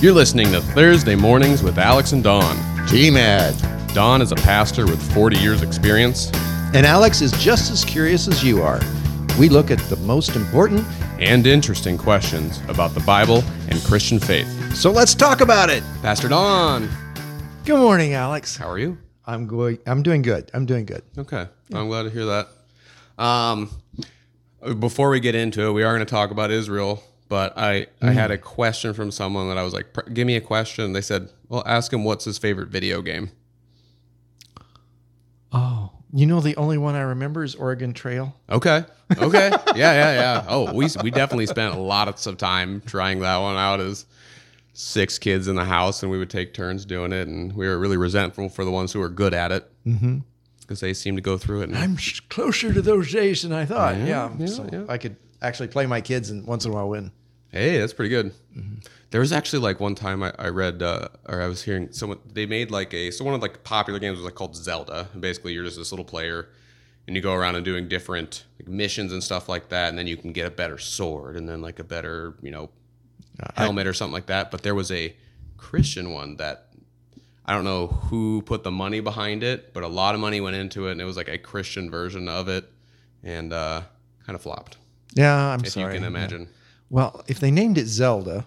You're 0.00 0.14
listening 0.14 0.50
to 0.52 0.62
Thursday 0.62 1.14
Mornings 1.14 1.62
with 1.62 1.78
Alex 1.78 2.12
and 2.12 2.24
Don. 2.24 2.56
TMAD. 2.86 3.92
Don 3.94 4.22
is 4.22 4.32
a 4.32 4.36
pastor 4.36 4.86
with 4.86 5.12
40 5.12 5.36
years' 5.38 5.62
experience 5.62 6.30
And 6.72 6.86
Alex 6.86 7.20
is 7.20 7.32
just 7.32 7.70
as 7.70 7.84
curious 7.84 8.26
as 8.26 8.42
you 8.42 8.62
are. 8.62 8.80
We 9.38 9.48
look 9.50 9.70
at 9.70 9.78
the 9.90 9.96
most 9.96 10.36
important, 10.36 10.86
and 11.18 11.46
interesting 11.46 11.98
questions 11.98 12.60
about 12.68 12.94
the 12.94 13.00
Bible 13.00 13.44
and 13.68 13.78
Christian 13.84 14.18
faith. 14.18 14.48
so 14.74 14.90
let's 14.90 15.14
talk 15.14 15.42
about 15.42 15.68
it. 15.68 15.82
Pastor 16.00 16.28
Don, 16.28 16.88
Good 17.66 17.78
morning, 17.78 18.14
Alex. 18.14 18.56
how 18.56 18.68
are 18.70 18.78
you? 18.78 18.96
I'm 19.26 19.46
going. 19.46 19.78
I'm 19.86 20.02
doing 20.02 20.22
good. 20.22 20.50
I'm 20.54 20.64
doing 20.64 20.86
good. 20.86 21.02
Okay, 21.18 21.46
I'm 21.74 21.88
glad 21.88 22.04
to 22.04 22.10
hear 22.10 22.24
that. 22.24 22.48
Um, 23.22 23.70
before 24.78 25.10
we 25.10 25.20
get 25.20 25.34
into 25.34 25.62
it, 25.66 25.72
we 25.72 25.82
are 25.82 25.94
going 25.94 26.04
to 26.06 26.10
talk 26.10 26.30
about 26.30 26.50
Israel, 26.50 27.02
but 27.30 27.56
I, 27.56 27.86
I 28.02 28.10
had 28.10 28.32
mm. 28.32 28.34
a 28.34 28.38
question 28.38 28.92
from 28.92 29.12
someone 29.12 29.48
that 29.50 29.56
I 29.56 29.62
was 29.62 29.72
like, 29.72 29.86
give 30.12 30.26
me 30.26 30.34
a 30.34 30.40
question. 30.40 30.92
They 30.92 31.00
said, 31.00 31.30
well, 31.48 31.62
ask 31.64 31.92
him 31.92 32.02
what's 32.02 32.24
his 32.24 32.38
favorite 32.38 32.70
video 32.70 33.02
game. 33.02 33.30
Oh, 35.52 35.92
you 36.12 36.26
know 36.26 36.40
the 36.40 36.56
only 36.56 36.76
one 36.76 36.96
I 36.96 37.02
remember 37.02 37.44
is 37.44 37.54
Oregon 37.54 37.94
Trail. 37.94 38.34
Okay. 38.50 38.84
Okay. 39.16 39.50
yeah, 39.76 39.92
yeah, 39.92 40.12
yeah. 40.12 40.44
Oh, 40.48 40.72
we 40.74 40.88
we 41.04 41.12
definitely 41.12 41.46
spent 41.46 41.76
a 41.76 41.78
lot 41.78 42.08
of 42.08 42.36
time 42.36 42.82
trying 42.84 43.20
that 43.20 43.36
one 43.36 43.56
out 43.56 43.78
as 43.78 44.06
six 44.72 45.16
kids 45.16 45.46
in 45.46 45.54
the 45.54 45.64
house, 45.64 46.02
and 46.02 46.10
we 46.10 46.18
would 46.18 46.30
take 46.30 46.52
turns 46.52 46.84
doing 46.84 47.12
it, 47.12 47.28
and 47.28 47.52
we 47.52 47.68
were 47.68 47.78
really 47.78 47.96
resentful 47.96 48.48
for 48.48 48.64
the 48.64 48.72
ones 48.72 48.92
who 48.92 48.98
were 48.98 49.08
good 49.08 49.34
at 49.34 49.52
it 49.52 49.70
mm-hmm. 49.86 50.18
because 50.62 50.80
they 50.80 50.94
seemed 50.94 51.16
to 51.16 51.22
go 51.22 51.38
through 51.38 51.60
it. 51.60 51.68
And, 51.68 51.78
I'm 51.78 51.96
closer 52.28 52.72
to 52.72 52.82
those 52.82 53.12
days 53.12 53.42
than 53.42 53.52
I 53.52 53.66
thought. 53.66 53.96
Yeah, 53.98 54.32
yeah, 54.36 54.46
so 54.46 54.68
yeah. 54.72 54.84
I 54.88 54.98
could 54.98 55.14
actually 55.42 55.68
play 55.68 55.86
my 55.86 56.00
kids 56.00 56.30
and 56.30 56.44
once 56.44 56.64
in 56.64 56.72
a 56.72 56.74
while 56.74 56.88
win. 56.88 57.12
Hey, 57.52 57.78
that's 57.78 57.92
pretty 57.92 58.10
good. 58.10 58.32
There 59.10 59.20
was 59.20 59.32
actually 59.32 59.60
like 59.60 59.80
one 59.80 59.94
time 59.94 60.22
I, 60.22 60.32
I 60.38 60.48
read 60.48 60.82
uh, 60.82 61.08
or 61.28 61.42
I 61.42 61.46
was 61.46 61.62
hearing 61.62 61.92
someone 61.92 62.18
they 62.32 62.46
made 62.46 62.70
like 62.70 62.94
a 62.94 63.10
so 63.10 63.24
one 63.24 63.34
of 63.34 63.42
like 63.42 63.64
popular 63.64 63.98
games 63.98 64.16
was 64.16 64.24
like 64.24 64.34
called 64.34 64.56
Zelda, 64.56 65.08
and 65.12 65.20
basically 65.20 65.52
you're 65.52 65.64
just 65.64 65.76
this 65.76 65.92
little 65.92 66.04
player. 66.04 66.48
And 67.06 67.16
you 67.16 67.22
go 67.22 67.34
around 67.34 67.56
and 67.56 67.64
doing 67.64 67.88
different 67.88 68.44
like, 68.60 68.68
missions 68.68 69.12
and 69.12 69.20
stuff 69.24 69.48
like 69.48 69.70
that, 69.70 69.88
and 69.88 69.98
then 69.98 70.06
you 70.06 70.16
can 70.16 70.32
get 70.32 70.46
a 70.46 70.50
better 70.50 70.78
sword 70.78 71.34
and 71.36 71.48
then 71.48 71.60
like 71.60 71.80
a 71.80 71.84
better, 71.84 72.34
you 72.40 72.52
know, 72.52 72.70
helmet 73.56 73.88
or 73.88 73.94
something 73.94 74.12
like 74.12 74.26
that. 74.26 74.52
But 74.52 74.62
there 74.62 74.76
was 74.76 74.92
a 74.92 75.16
Christian 75.56 76.12
one 76.12 76.36
that 76.36 76.68
I 77.46 77.54
don't 77.54 77.64
know 77.64 77.88
who 77.88 78.42
put 78.42 78.62
the 78.62 78.70
money 78.70 79.00
behind 79.00 79.42
it, 79.42 79.74
but 79.74 79.82
a 79.82 79.88
lot 79.88 80.14
of 80.14 80.20
money 80.20 80.40
went 80.40 80.54
into 80.54 80.86
it, 80.86 80.92
and 80.92 81.00
it 81.00 81.04
was 81.04 81.16
like 81.16 81.28
a 81.28 81.38
Christian 81.38 81.90
version 81.90 82.28
of 82.28 82.46
it, 82.48 82.70
and 83.24 83.52
uh, 83.52 83.82
kind 84.24 84.36
of 84.36 84.42
flopped, 84.42 84.76
Yeah, 85.14 85.34
I'm 85.34 85.64
if 85.64 85.72
sorry. 85.72 85.94
you 85.94 85.98
can 86.00 86.06
imagine. 86.06 86.48
Well, 86.90 87.24
if 87.28 87.40
they 87.40 87.50
named 87.50 87.78
it 87.78 87.86
Zelda, 87.86 88.44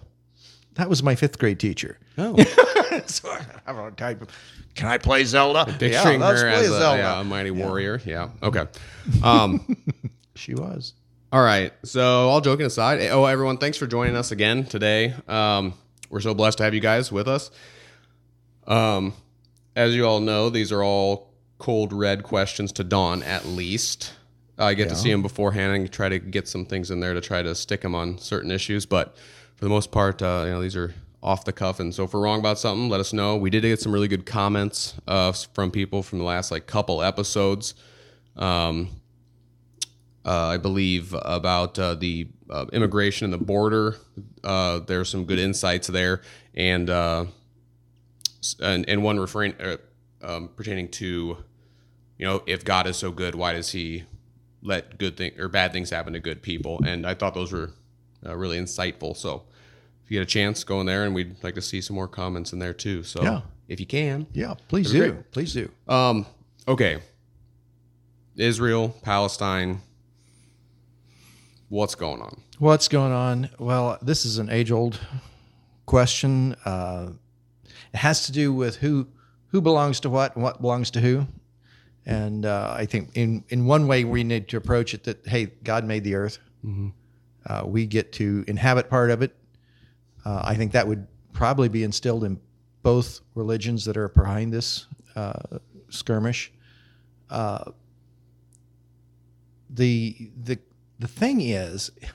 that 0.74 0.88
was 0.88 1.02
my 1.02 1.14
fifth 1.14 1.38
grade 1.38 1.58
teacher. 1.58 1.98
Oh, 2.18 2.36
so 3.06 3.30
I 3.30 3.40
have 3.66 3.76
a 3.78 3.90
type 3.92 4.22
of, 4.22 4.28
can 4.74 4.88
I 4.88 4.98
play 4.98 5.24
Zelda? 5.24 5.64
picturing 5.64 6.20
let's 6.20 6.42
her 6.42 6.50
play 6.50 6.64
as 6.66 6.70
a, 6.70 6.96
yeah, 6.96 7.20
a 7.20 7.24
mighty 7.24 7.50
warrior. 7.50 8.00
Yeah. 8.04 8.28
Okay. 8.42 8.66
Um, 9.22 9.76
She 10.36 10.52
was. 10.54 10.94
all 11.32 11.42
right. 11.42 11.72
So, 11.84 12.28
all 12.28 12.40
joking 12.40 12.66
aside, 12.66 13.00
oh, 13.10 13.24
everyone, 13.24 13.58
thanks 13.58 13.78
for 13.78 13.86
joining 13.86 14.16
us 14.16 14.32
again 14.32 14.64
today. 14.64 15.14
Um, 15.28 15.74
we're 16.10 16.20
so 16.20 16.34
blessed 16.34 16.58
to 16.58 16.64
have 16.64 16.74
you 16.74 16.80
guys 16.80 17.12
with 17.12 17.28
us. 17.28 17.52
Um, 18.66 19.14
as 19.76 19.94
you 19.94 20.06
all 20.06 20.18
know, 20.20 20.50
these 20.50 20.72
are 20.72 20.82
all 20.82 21.32
cold 21.58 21.92
red 21.92 22.24
questions 22.24 22.72
to 22.72 22.84
Don, 22.84 23.22
at 23.22 23.46
least. 23.46 24.12
I 24.58 24.74
get 24.74 24.88
to 24.88 24.96
see 24.96 25.10
him 25.10 25.22
beforehand 25.22 25.74
and 25.74 25.90
try 25.90 26.08
to 26.08 26.18
get 26.18 26.46
some 26.46 26.64
things 26.64 26.90
in 26.90 27.00
there 27.00 27.14
to 27.14 27.20
try 27.20 27.42
to 27.42 27.54
stick 27.54 27.82
him 27.82 27.94
on 27.94 28.18
certain 28.18 28.50
issues. 28.50 28.86
But 28.86 29.16
for 29.56 29.64
the 29.64 29.68
most 29.68 29.90
part, 29.90 30.22
uh, 30.22 30.44
you 30.46 30.52
know, 30.52 30.62
these 30.62 30.76
are 30.76 30.94
off 31.22 31.44
the 31.44 31.52
cuff. 31.52 31.80
And 31.80 31.92
so 31.94 32.04
if 32.04 32.12
we're 32.12 32.20
wrong 32.20 32.38
about 32.38 32.58
something, 32.58 32.88
let 32.88 33.00
us 33.00 33.12
know. 33.12 33.36
We 33.36 33.50
did 33.50 33.62
get 33.62 33.80
some 33.80 33.92
really 33.92 34.08
good 34.08 34.26
comments 34.26 34.94
uh, 35.08 35.32
from 35.32 35.70
people 35.70 36.02
from 36.02 36.18
the 36.18 36.24
last 36.24 36.50
like 36.50 36.66
couple 36.66 37.02
episodes. 37.02 37.74
Um, 38.36 38.90
uh, 40.24 40.46
I 40.48 40.56
believe 40.56 41.14
about 41.22 41.78
uh, 41.78 41.94
the 41.94 42.28
uh, 42.48 42.66
immigration 42.72 43.24
and 43.24 43.32
the 43.32 43.44
border. 43.44 43.96
Uh, 44.42 44.80
there's 44.80 45.08
some 45.08 45.24
good 45.24 45.38
insights 45.38 45.86
there, 45.88 46.22
and 46.54 46.88
uh, 46.88 47.26
and, 48.60 48.88
and 48.88 49.02
one 49.02 49.20
referring 49.20 49.54
uh, 49.60 49.76
um, 50.22 50.48
pertaining 50.56 50.88
to, 50.88 51.36
you 52.18 52.26
know, 52.26 52.42
if 52.46 52.64
God 52.64 52.86
is 52.86 52.96
so 52.96 53.10
good, 53.10 53.34
why 53.34 53.52
does 53.52 53.72
He 53.72 54.04
let 54.64 54.98
good 54.98 55.16
thing 55.16 55.38
or 55.38 55.46
bad 55.48 55.72
things 55.72 55.90
happen 55.90 56.12
to 56.14 56.20
good 56.20 56.42
people? 56.42 56.80
And 56.84 57.06
I 57.06 57.14
thought 57.14 57.34
those 57.34 57.52
were 57.52 57.70
uh, 58.26 58.34
really 58.36 58.58
insightful. 58.58 59.16
So 59.16 59.42
if 60.04 60.10
you 60.10 60.18
get 60.18 60.22
a 60.22 60.26
chance, 60.26 60.64
go 60.64 60.80
in 60.80 60.86
there, 60.86 61.04
and 61.04 61.14
we'd 61.14 61.36
like 61.44 61.54
to 61.54 61.62
see 61.62 61.80
some 61.80 61.94
more 61.94 62.08
comments 62.08 62.52
in 62.52 62.58
there 62.58 62.74
too. 62.74 63.02
So 63.02 63.22
Yeah. 63.22 63.40
if 63.68 63.78
you 63.78 63.86
can, 63.86 64.26
Yeah, 64.32 64.54
please 64.68 64.90
do. 64.90 65.12
be 65.12 65.22
Please 65.30 65.52
do. 65.52 65.70
um, 65.88 66.26
okay. 66.66 67.00
Israel, 68.36 68.96
Palestine. 69.02 69.80
What's 71.68 71.94
going 71.94 72.20
on? 72.20 72.40
What's 72.58 72.88
going 72.88 73.12
on? 73.12 73.50
Well, 73.58 73.98
this 74.02 74.24
is 74.24 74.38
an 74.38 74.48
age 74.50 74.70
old 74.70 75.00
question. 75.86 76.54
Uh, 76.64 77.10
it 77.92 77.96
has 77.98 78.26
to 78.26 78.32
do 78.32 78.52
with 78.52 78.76
who 78.76 79.08
who 79.48 79.60
belongs 79.60 80.00
to 80.00 80.10
what 80.10 80.34
and 80.34 80.42
what 80.42 80.60
belongs 80.60 80.90
to 80.92 81.00
who. 81.00 81.26
And 82.06 82.44
uh, 82.44 82.74
I 82.76 82.84
think 82.86 83.10
in, 83.16 83.44
in 83.48 83.64
one 83.66 83.86
way 83.86 84.04
we 84.04 84.24
need 84.24 84.48
to 84.48 84.56
approach 84.58 84.92
it 84.94 85.04
that, 85.04 85.26
hey, 85.26 85.46
God 85.64 85.84
made 85.84 86.04
the 86.04 86.14
earth. 86.16 86.38
Uh, 87.46 87.62
we 87.66 87.86
get 87.86 88.12
to 88.14 88.44
inhabit 88.48 88.88
part 88.90 89.10
of 89.10 89.22
it. 89.22 89.34
Uh, 90.24 90.40
I 90.44 90.54
think 90.54 90.72
that 90.72 90.86
would 90.88 91.06
probably 91.32 91.68
be 91.68 91.82
instilled 91.84 92.24
in 92.24 92.40
both 92.82 93.20
religions 93.34 93.84
that 93.86 93.96
are 93.96 94.08
behind 94.08 94.52
this 94.52 94.86
uh, 95.16 95.58
skirmish. 95.90 96.52
Uh, 97.30 97.70
the 99.70 100.30
the 100.42 100.58
the 100.98 101.08
thing 101.08 101.40
is, 101.40 101.90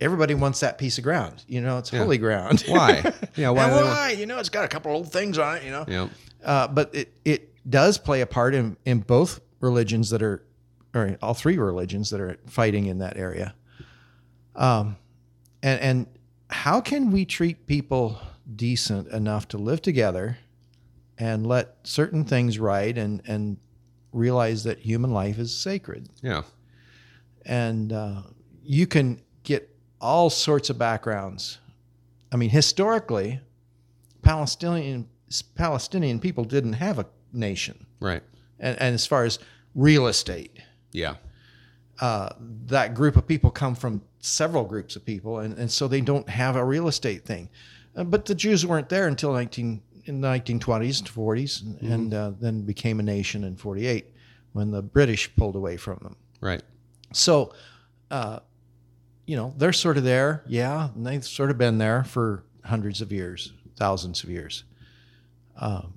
everybody 0.00 0.34
wants 0.34 0.60
that 0.60 0.78
piece 0.78 0.98
of 0.98 1.04
ground. 1.04 1.44
You 1.46 1.60
know, 1.60 1.78
it's 1.78 1.90
holy 1.90 2.18
ground. 2.18 2.64
Why? 2.66 3.12
Yeah, 3.36 3.48
why? 3.50 3.64
And 3.64 3.72
do 3.72 3.76
they 3.78 3.84
want- 3.84 3.96
why? 3.96 4.10
You 4.18 4.26
know, 4.26 4.38
it's 4.38 4.48
got 4.50 4.64
a 4.64 4.68
couple 4.68 4.90
of 4.90 4.96
old 4.96 5.12
things 5.12 5.38
on 5.38 5.56
it. 5.56 5.64
You 5.64 5.70
know, 5.70 5.84
Yeah. 5.88 6.08
uh, 6.44 6.68
but 6.68 6.94
it 6.94 7.12
it 7.24 7.51
does 7.68 7.98
play 7.98 8.20
a 8.20 8.26
part 8.26 8.54
in 8.54 8.76
in 8.84 9.00
both 9.00 9.40
religions 9.60 10.10
that 10.10 10.22
are, 10.22 10.42
or 10.94 11.16
all 11.22 11.34
three 11.34 11.56
religions 11.58 12.10
that 12.10 12.20
are 12.20 12.36
fighting 12.46 12.86
in 12.86 12.98
that 12.98 13.16
area. 13.16 13.54
Um, 14.56 14.96
and 15.62 15.80
and 15.80 16.06
how 16.50 16.80
can 16.80 17.10
we 17.12 17.24
treat 17.24 17.66
people 17.66 18.18
decent 18.56 19.08
enough 19.08 19.48
to 19.48 19.58
live 19.58 19.80
together, 19.80 20.38
and 21.18 21.46
let 21.46 21.76
certain 21.84 22.24
things 22.24 22.58
right, 22.58 22.96
and 22.98 23.22
and 23.26 23.56
realize 24.12 24.64
that 24.64 24.78
human 24.78 25.10
life 25.12 25.38
is 25.38 25.56
sacred 25.56 26.06
Yeah. 26.22 26.42
and 27.46 27.94
uh, 27.94 28.20
you 28.62 28.86
can 28.86 29.22
get 29.42 29.74
all 30.02 30.28
sorts 30.28 30.68
of 30.68 30.76
backgrounds. 30.76 31.56
I 32.30 32.36
mean, 32.36 32.50
historically, 32.50 33.40
Palestinian 34.20 35.08
Palestinian 35.54 36.20
people 36.20 36.44
didn't 36.44 36.74
have 36.74 36.98
a 36.98 37.06
nation, 37.32 37.86
Right. 38.00 38.22
and, 38.58 38.78
and 38.80 38.94
as 38.94 39.06
far 39.06 39.24
as 39.24 39.38
real 39.74 40.06
estate, 40.06 40.58
Yeah. 40.92 41.16
uh, 42.00 42.30
that 42.66 42.94
group 42.94 43.16
of 43.16 43.26
people 43.26 43.50
come 43.50 43.74
from 43.74 44.02
several 44.20 44.64
groups 44.64 44.96
of 44.96 45.04
people, 45.04 45.38
and, 45.40 45.56
and 45.58 45.70
so 45.70 45.88
they 45.88 46.00
don't 46.00 46.28
have 46.28 46.56
a 46.56 46.64
real 46.64 46.88
estate 46.88 47.24
thing. 47.24 47.48
Uh, 47.96 48.04
but 48.04 48.24
the 48.26 48.34
Jews 48.34 48.64
weren't 48.66 48.88
there 48.88 49.06
until 49.08 49.32
19 49.32 49.82
in 50.04 50.20
the 50.20 50.28
1920s 50.28 50.98
and 51.00 51.08
40s, 51.08 51.62
and, 51.62 51.80
and 51.92 52.14
uh, 52.14 52.32
then 52.40 52.62
became 52.62 52.98
a 53.00 53.02
nation 53.02 53.44
in 53.44 53.56
48 53.56 54.06
when 54.52 54.70
the 54.70 54.82
British 54.82 55.34
pulled 55.36 55.54
away 55.56 55.76
from 55.76 55.98
them. 56.02 56.16
Right. 56.40 56.62
So, 57.12 57.54
uh, 58.10 58.40
you 59.26 59.36
know, 59.36 59.54
they're 59.56 59.72
sort 59.72 59.96
of 59.96 60.04
there, 60.04 60.42
yeah, 60.46 60.88
and 60.94 61.06
they've 61.06 61.24
sort 61.24 61.50
of 61.50 61.58
been 61.58 61.78
there 61.78 62.02
for 62.04 62.44
hundreds 62.64 63.00
of 63.00 63.12
years, 63.12 63.52
thousands 63.76 64.24
of 64.24 64.30
years. 64.30 64.64
Um, 65.56 65.94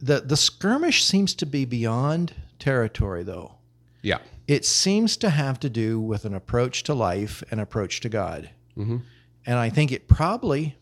the 0.00 0.20
the 0.20 0.36
skirmish 0.36 1.04
seems 1.04 1.34
to 1.34 1.46
be 1.46 1.64
beyond 1.64 2.34
territory, 2.58 3.22
though. 3.22 3.56
Yeah. 4.02 4.18
It 4.46 4.64
seems 4.64 5.16
to 5.18 5.30
have 5.30 5.58
to 5.60 5.68
do 5.70 6.00
with 6.00 6.24
an 6.24 6.34
approach 6.34 6.82
to 6.84 6.94
life 6.94 7.42
and 7.50 7.60
approach 7.60 8.00
to 8.00 8.08
God, 8.08 8.50
Mhm. 8.76 9.02
and 9.46 9.58
I 9.58 9.68
think 9.70 9.92
it 9.92 10.08
probably 10.08 10.76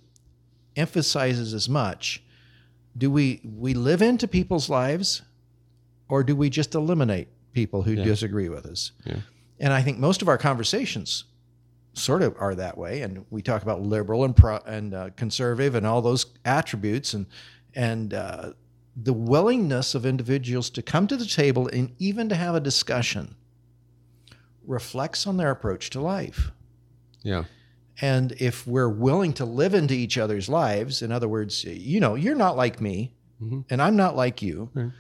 emphasizes 0.76 1.54
as 1.54 1.68
much. 1.68 2.22
Do 2.96 3.10
we 3.10 3.40
we 3.44 3.74
live 3.74 4.02
into 4.02 4.26
people's 4.28 4.68
lives, 4.68 5.22
or 6.08 6.22
do 6.22 6.34
we 6.36 6.50
just 6.50 6.74
eliminate 6.74 7.28
people 7.52 7.82
who 7.82 7.96
disagree 7.96 8.48
with 8.48 8.66
us? 8.66 8.92
Yeah. 9.04 9.20
And 9.58 9.72
I 9.72 9.82
think 9.82 9.98
most 9.98 10.22
of 10.22 10.28
our 10.28 10.38
conversations 10.38 11.24
sort 11.94 12.20
of 12.22 12.34
are 12.38 12.54
that 12.54 12.76
way. 12.76 13.00
And 13.00 13.24
we 13.30 13.40
talk 13.40 13.62
about 13.62 13.80
liberal 13.82 14.24
and 14.24 14.36
pro, 14.36 14.58
and 14.66 14.92
uh, 14.94 15.10
conservative 15.16 15.74
and 15.74 15.86
all 15.86 16.02
those 16.02 16.26
attributes 16.44 17.14
and 17.14 17.26
and 17.74 18.14
uh, 18.14 18.52
the 18.96 19.12
willingness 19.12 19.94
of 19.94 20.06
individuals 20.06 20.70
to 20.70 20.82
come 20.82 21.06
to 21.06 21.16
the 21.16 21.26
table 21.26 21.69
and 21.69 21.94
even 21.98 22.28
to 22.31 22.34
have 22.34 22.54
a 22.54 22.60
discussion 22.60 23.34
reflects 24.66 25.26
on 25.26 25.37
their 25.37 25.50
approach 25.50 25.90
to 25.90 26.00
life. 26.00 26.50
Yeah. 27.22 27.44
And 28.00 28.32
if 28.32 28.66
we're 28.66 28.88
willing 28.88 29.32
to 29.34 29.44
live 29.44 29.75
into 29.75 29.94
each 29.94 30.19
other's 30.19 30.48
lives, 30.48 31.02
in 31.02 31.12
other 31.12 31.28
words, 31.28 31.64
you 31.64 32.00
know, 32.00 32.14
you're 32.14 32.34
not 32.34 32.56
like 32.56 32.81
me 32.81 33.14
mm-hmm. 33.43 33.60
and 33.70 33.81
I'm 33.81 33.96
not 33.96 34.16
like 34.16 34.43
you. 34.43 34.70
Right. 34.75 34.90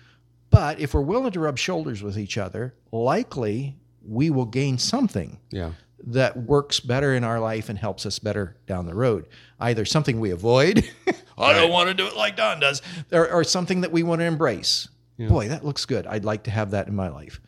But 0.50 0.78
if 0.80 0.94
we're 0.94 1.00
willing 1.02 1.32
to 1.32 1.40
rub 1.40 1.58
shoulders 1.58 2.02
with 2.02 2.18
each 2.18 2.38
other, 2.38 2.74
likely 2.92 3.76
we 4.06 4.30
will 4.30 4.46
gain 4.46 4.78
something 4.78 5.40
Yeah. 5.50 5.72
that 6.06 6.36
works 6.36 6.80
better 6.80 7.14
in 7.14 7.24
our 7.24 7.40
life 7.40 7.68
and 7.68 7.78
helps 7.78 8.06
us 8.06 8.18
better 8.18 8.56
down 8.66 8.86
the 8.86 8.94
road. 8.94 9.26
Either 9.60 9.84
something 9.84 10.20
we 10.20 10.30
avoid, 10.30 10.88
I 11.38 11.52
don't 11.52 11.70
want 11.70 11.88
to 11.88 11.94
do 11.94 12.06
it 12.06 12.16
like 12.16 12.36
Don 12.36 12.60
does, 12.60 12.82
or, 13.12 13.30
or 13.30 13.44
something 13.44 13.82
that 13.82 13.92
we 13.92 14.02
want 14.02 14.20
to 14.20 14.24
embrace. 14.24 14.88
Boy, 15.28 15.48
that 15.48 15.64
looks 15.64 15.84
good. 15.86 16.06
I'd 16.06 16.24
like 16.24 16.44
to 16.44 16.50
have 16.50 16.72
that 16.72 16.88
in 16.88 16.94
my 16.94 17.08
life. 17.08 17.40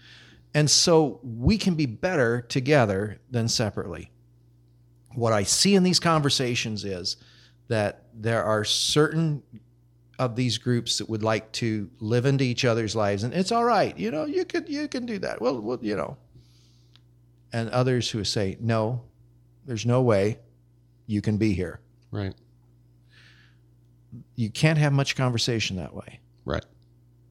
And 0.55 0.71
so 0.71 1.21
we 1.23 1.59
can 1.59 1.75
be 1.75 1.87
better 1.87 2.41
together 2.41 3.21
than 3.31 3.49
separately. 3.49 4.11
What 5.15 5.33
I 5.33 5.43
see 5.43 5.75
in 5.75 5.83
these 5.83 6.01
conversations 6.01 6.85
is 6.85 7.17
that 7.69 8.05
there 8.15 8.43
are 8.43 8.65
certain 8.65 9.43
of 10.19 10.35
these 10.35 10.59
groups 10.59 10.99
that 10.99 11.09
would 11.09 11.23
like 11.23 11.53
to 11.53 11.91
live 12.01 12.27
into 12.27 12.43
each 12.45 12.65
other's 12.65 12.97
lives 12.97 13.23
and 13.23 13.33
it's 13.33 13.53
all 13.53 13.63
right 13.65 13.97
you 13.97 14.11
know 14.11 14.25
you 14.25 14.45
could 14.45 14.69
you 14.69 14.89
can 14.89 15.07
do 15.07 15.17
that 15.17 15.41
well, 15.41 15.61
well 15.61 15.79
you 15.81 15.95
know 15.95 16.17
and 17.53 17.71
others 17.71 18.11
who 18.11 18.25
say 18.25 18.57
no 18.59 19.01
there's 19.65 19.87
no 19.87 20.03
way 20.03 20.37
you 21.07 21.21
can 21.21 21.37
be 21.37 21.53
here 21.53 21.79
Right. 22.11 22.35
You 24.37 24.51
can't 24.51 24.79
have 24.79 24.93
much 24.93 25.17
conversation 25.17 25.77
that 25.77 25.95
way 25.95 26.21
Right. 26.45 26.65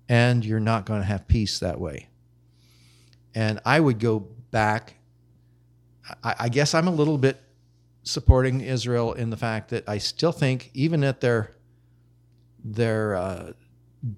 and 0.09 0.45
you're 0.45 0.59
not 0.59 0.85
going 0.85 1.01
to 1.01 1.05
have 1.07 1.27
peace 1.27 1.59
that 1.59 1.79
way 1.79 2.07
and 3.35 3.59
i 3.65 3.79
would 3.79 3.99
go 3.99 4.19
back 4.51 4.95
I, 6.23 6.35
I 6.41 6.49
guess 6.49 6.73
i'm 6.73 6.87
a 6.87 6.91
little 6.91 7.17
bit 7.17 7.41
supporting 8.03 8.61
israel 8.61 9.13
in 9.13 9.29
the 9.29 9.37
fact 9.37 9.69
that 9.69 9.87
i 9.89 9.97
still 9.97 10.31
think 10.31 10.69
even 10.73 11.03
at 11.03 11.19
their 11.21 11.55
their 12.63 13.15
uh, 13.15 13.51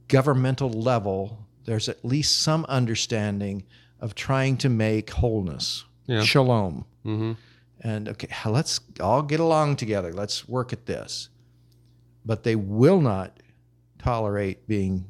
governmental 0.07 0.69
level 0.69 1.45
there's 1.65 1.87
at 1.89 2.03
least 2.03 2.41
some 2.41 2.65
understanding 2.65 3.63
of 3.99 4.15
trying 4.15 4.57
to 4.57 4.69
make 4.69 5.09
wholeness 5.11 5.85
Yeah. 6.07 6.21
shalom 6.23 6.85
Mm-hmm. 7.05 7.31
and 7.81 8.09
okay, 8.09 8.27
let's 8.45 8.81
all 8.99 9.21
get 9.21 9.39
along 9.39 9.77
together. 9.77 10.11
Let's 10.11 10.47
work 10.49 10.73
at 10.73 10.85
this. 10.85 11.29
But 12.25 12.43
they 12.43 12.55
will 12.55 13.01
not 13.01 13.39
tolerate 13.97 14.67
being 14.67 15.05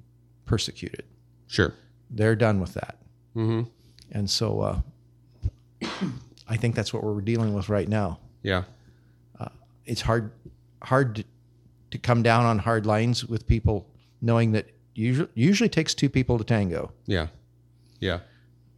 persecuted. 0.46 1.04
Sure. 1.48 1.74
They're 2.10 2.36
done 2.36 2.60
with 2.60 2.74
that. 2.74 2.98
Mm-hmm. 3.36 3.70
And 4.12 4.30
so 4.30 4.62
uh, 4.62 4.82
I 6.48 6.58
think 6.58 6.76
that's 6.76 6.94
what 6.94 7.04
we're 7.04 7.22
dealing 7.22 7.54
with 7.54 7.70
right 7.70 7.88
now. 7.88 8.20
Yeah. 8.44 8.64
It's 9.86 10.02
hard, 10.02 10.32
hard 10.84 11.16
to, 11.16 11.24
to 11.90 11.98
come 11.98 12.22
down 12.22 12.46
on 12.46 12.60
hard 12.60 12.86
lines 12.86 13.26
with 13.26 13.48
people 13.48 13.90
knowing 14.22 14.52
that 14.52 14.68
usually, 14.94 15.30
usually 15.34 15.70
takes 15.70 15.96
two 15.96 16.10
people 16.10 16.38
to 16.38 16.44
tango. 16.44 16.92
Yeah. 17.08 17.28
Yeah. 18.00 18.20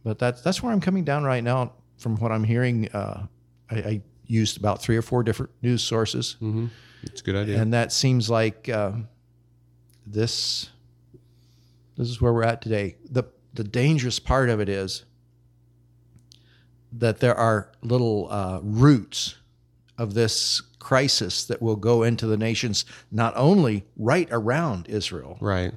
But 0.04 0.18
that's 0.18 0.40
that's 0.42 0.62
where 0.62 0.72
I'm 0.72 0.80
coming 0.80 1.04
down 1.04 1.24
right 1.24 1.44
now. 1.44 1.72
From 1.98 2.16
what 2.16 2.32
I'm 2.32 2.44
hearing, 2.44 2.88
uh, 2.92 3.26
I, 3.70 3.76
I 3.76 4.02
used 4.32 4.56
about 4.58 4.82
three 4.82 4.96
or 4.96 5.02
four 5.02 5.22
different 5.22 5.52
news 5.62 5.82
sources. 5.82 6.36
Mm-hmm. 6.40 6.66
It's 7.04 7.20
a 7.20 7.24
good 7.24 7.36
idea. 7.36 7.60
and 7.60 7.72
that 7.72 7.92
seems 7.92 8.30
like 8.30 8.68
um, 8.68 9.08
this 10.06 10.70
this 11.96 12.08
is 12.08 12.20
where 12.20 12.32
we're 12.32 12.44
at 12.44 12.62
today 12.62 12.96
the 13.10 13.24
the 13.54 13.64
dangerous 13.64 14.18
part 14.18 14.48
of 14.48 14.60
it 14.60 14.68
is 14.68 15.04
that 16.92 17.20
there 17.20 17.34
are 17.34 17.70
little 17.82 18.28
uh, 18.30 18.60
roots 18.62 19.36
of 19.98 20.14
this 20.14 20.60
crisis 20.78 21.44
that 21.44 21.60
will 21.62 21.76
go 21.76 22.02
into 22.02 22.26
the 22.26 22.36
nations 22.36 22.84
not 23.10 23.32
only 23.36 23.84
right 23.96 24.28
around 24.30 24.88
Israel 24.88 25.36
right. 25.40 25.72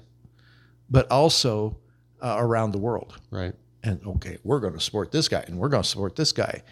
but 0.89 1.09
also 1.11 1.77
uh, 2.21 2.35
around 2.39 2.71
the 2.71 2.77
world 2.79 3.19
Right. 3.31 3.53
and 3.83 3.99
okay, 4.07 4.37
we're 4.43 4.59
going 4.59 4.73
to 4.73 4.79
support 4.79 5.11
this 5.11 5.27
guy 5.27 5.43
and 5.47 5.57
we're 5.57 5.69
going 5.69 5.83
to 5.83 5.89
support 5.89 6.15
this 6.15 6.31
guy. 6.31 6.63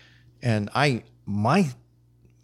And 0.41 0.69
I 0.73 1.03
my 1.25 1.69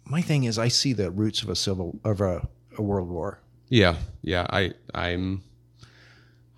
my 0.04 0.20
thing 0.20 0.44
is 0.44 0.58
I 0.58 0.68
see 0.68 0.92
the 0.92 1.10
roots 1.10 1.42
of 1.42 1.48
a 1.48 1.56
civil 1.56 1.98
of 2.04 2.20
a, 2.20 2.46
a 2.76 2.82
world 2.82 3.08
war. 3.08 3.40
Yeah, 3.68 3.96
yeah. 4.22 4.46
I 4.50 4.74
I'm 4.94 5.42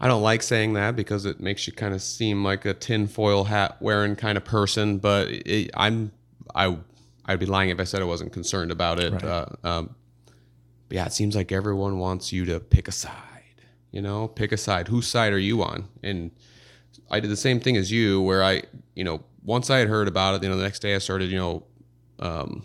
I 0.01 0.09
don't 0.09 0.23
like 0.23 0.43
saying 0.43 0.73
that 0.75 0.97
because 0.97 1.25
it 1.27 1.41
makes 1.41 1.67
you 1.67 1.73
kind 1.73 1.95
of 1.95 2.03
seem 2.03 2.43
like 2.43 2.65
a 2.65 2.75
tinfoil 2.75 3.45
hat 3.45 3.77
wearing 3.81 4.17
kind 4.17 4.37
of 4.37 4.45
person. 4.45 4.99
But 4.99 5.29
it, 5.29 5.71
I'm 5.75 6.13
I 6.55 6.79
I'd 7.25 7.39
be 7.39 7.47
lying 7.47 7.71
if 7.71 7.79
I 7.79 7.85
said 7.85 8.03
I 8.03 8.07
wasn't 8.07 8.33
concerned 8.33 8.71
about 8.71 8.99
it. 8.99 9.13
Right. 9.13 9.25
Uh, 9.25 9.47
um, 9.63 9.95
but 10.89 10.97
yeah, 10.97 11.07
it 11.07 11.13
seems 11.13 11.37
like 11.37 11.53
everyone 11.53 11.99
wants 11.99 12.33
you 12.33 12.45
to 12.47 12.61
pick 12.61 12.89
a 12.89 12.93
side. 12.93 13.13
You 13.91 14.01
know, 14.01 14.29
pick 14.29 14.53
a 14.53 14.57
side. 14.57 14.89
Whose 14.89 15.07
side 15.07 15.33
are 15.33 15.39
you 15.39 15.63
on? 15.63 15.89
And 16.03 16.31
I 17.11 17.21
did 17.21 17.31
the 17.31 17.37
same 17.37 17.61
thing 17.61 17.77
as 17.77 17.93
you, 17.93 18.23
where 18.23 18.43
I, 18.43 18.63
you 18.95 19.05
know, 19.05 19.23
once 19.45 19.71
I 19.71 19.79
had 19.79 19.89
heard 19.89 20.09
about 20.09 20.35
it, 20.35 20.43
you 20.43 20.49
know, 20.49 20.57
the 20.57 20.63
next 20.63 20.81
day 20.81 20.95
I 20.95 20.99
started, 20.99 21.31
you 21.31 21.37
know, 21.37 21.65
um, 22.23 22.63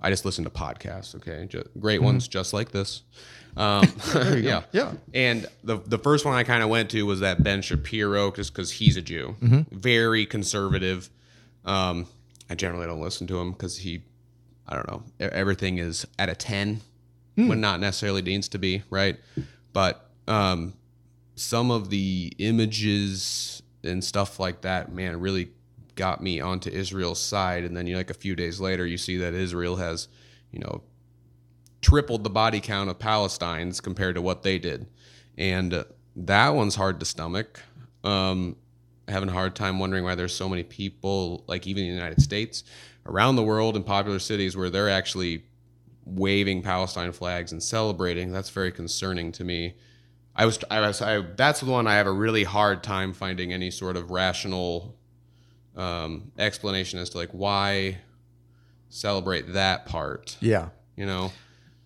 I 0.00 0.10
just 0.10 0.24
listen 0.24 0.44
to 0.44 0.50
podcasts. 0.50 1.16
Okay, 1.16 1.46
just, 1.48 1.66
great 1.80 2.00
ones, 2.02 2.28
just 2.28 2.52
like 2.52 2.70
this. 2.70 3.02
Um, 3.56 3.90
yeah, 4.14 4.62
Yeah. 4.70 4.92
And 5.14 5.48
the 5.64 5.78
the 5.78 5.98
first 5.98 6.24
one 6.24 6.32
I 6.34 6.44
kind 6.44 6.62
of 6.62 6.68
went 6.68 6.90
to 6.90 7.02
was 7.04 7.20
that 7.20 7.42
Ben 7.42 7.60
Shapiro, 7.60 8.30
just 8.30 8.52
because 8.52 8.70
he's 8.70 8.96
a 8.96 9.02
Jew, 9.02 9.34
very 9.72 10.26
conservative. 10.26 11.10
Um, 11.64 12.06
I 12.48 12.54
generally 12.54 12.86
don't 12.86 13.00
listen 13.00 13.26
to 13.26 13.38
him 13.40 13.50
because 13.50 13.78
he, 13.78 14.02
I 14.68 14.76
don't 14.76 14.86
know, 14.88 15.02
everything 15.18 15.78
is 15.78 16.06
at 16.20 16.28
a 16.28 16.36
ten 16.36 16.82
when 17.48 17.60
not 17.60 17.80
necessarily 17.80 18.22
needs 18.22 18.48
to 18.50 18.58
be, 18.58 18.84
right? 18.90 19.16
But 19.72 20.08
um, 20.28 20.74
some 21.34 21.72
of 21.72 21.90
the 21.90 22.32
images 22.38 23.62
and 23.82 24.04
stuff 24.04 24.38
like 24.38 24.60
that, 24.60 24.92
man, 24.92 25.18
really 25.20 25.50
got 25.98 26.22
me 26.22 26.40
onto 26.40 26.70
Israel's 26.70 27.20
side. 27.20 27.64
And 27.64 27.76
then 27.76 27.86
you 27.86 27.92
know, 27.92 27.98
like 27.98 28.08
a 28.08 28.14
few 28.14 28.34
days 28.34 28.60
later, 28.60 28.86
you 28.86 28.96
see 28.96 29.18
that 29.18 29.34
Israel 29.34 29.76
has, 29.76 30.08
you 30.52 30.60
know, 30.60 30.82
tripled 31.82 32.24
the 32.24 32.30
body 32.30 32.60
count 32.60 32.88
of 32.88 32.98
Palestinians 32.98 33.82
compared 33.82 34.14
to 34.14 34.22
what 34.22 34.42
they 34.42 34.58
did, 34.58 34.86
and 35.36 35.74
uh, 35.74 35.84
that 36.16 36.54
one's 36.54 36.76
hard 36.76 37.00
to 37.00 37.06
stomach. 37.06 37.60
Um, 38.04 38.56
having 39.08 39.28
a 39.28 39.32
hard 39.32 39.56
time 39.56 39.78
wondering 39.78 40.04
why 40.04 40.14
there's 40.14 40.34
so 40.34 40.48
many 40.48 40.62
people, 40.62 41.44
like 41.46 41.66
even 41.66 41.84
in 41.84 41.90
the 41.90 41.94
United 41.94 42.22
States, 42.22 42.62
around 43.06 43.36
the 43.36 43.42
world 43.42 43.76
in 43.76 43.82
popular 43.82 44.18
cities 44.18 44.56
where 44.56 44.70
they're 44.70 44.90
actually 44.90 45.44
waving 46.04 46.62
Palestine 46.62 47.12
flags 47.12 47.52
and 47.52 47.62
celebrating. 47.62 48.32
That's 48.32 48.50
very 48.50 48.70
concerning 48.70 49.32
to 49.32 49.44
me. 49.44 49.74
I 50.36 50.46
was, 50.46 50.58
I 50.70 50.80
was, 50.80 51.02
I, 51.02 51.22
that's 51.36 51.60
the 51.60 51.70
one 51.70 51.86
I 51.86 51.94
have 51.94 52.06
a 52.06 52.12
really 52.12 52.44
hard 52.44 52.82
time 52.82 53.12
finding 53.12 53.52
any 53.52 53.70
sort 53.70 53.96
of 53.96 54.10
rational 54.10 54.97
um, 55.78 56.30
explanation 56.38 56.98
as 56.98 57.08
to 57.10 57.18
like 57.18 57.30
why 57.30 57.98
celebrate 58.90 59.52
that 59.54 59.86
part. 59.86 60.36
Yeah. 60.40 60.68
You 60.96 61.06
know, 61.06 61.32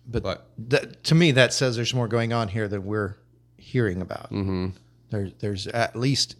But, 0.07 0.23
but 0.23 0.49
that, 0.69 1.03
to 1.05 1.15
me, 1.15 1.31
that 1.31 1.53
says 1.53 1.75
there's 1.75 1.93
more 1.93 2.07
going 2.07 2.33
on 2.33 2.47
here 2.47 2.67
than 2.67 2.85
we're 2.85 3.15
hearing 3.57 4.01
about. 4.01 4.31
mm-hmm. 4.31 4.69
There, 5.09 5.29
there's 5.39 5.67
at 5.67 5.95
least 5.95 6.35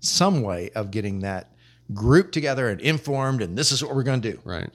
some 0.00 0.42
way 0.42 0.70
of 0.74 0.90
getting 0.92 1.20
that 1.20 1.52
group 1.92 2.30
together 2.32 2.68
and 2.68 2.80
informed, 2.80 3.42
and 3.42 3.58
this 3.58 3.72
is 3.72 3.82
what 3.84 3.94
we're 3.94 4.04
going 4.04 4.20
to 4.22 4.32
do. 4.32 4.40
right, 4.44 4.70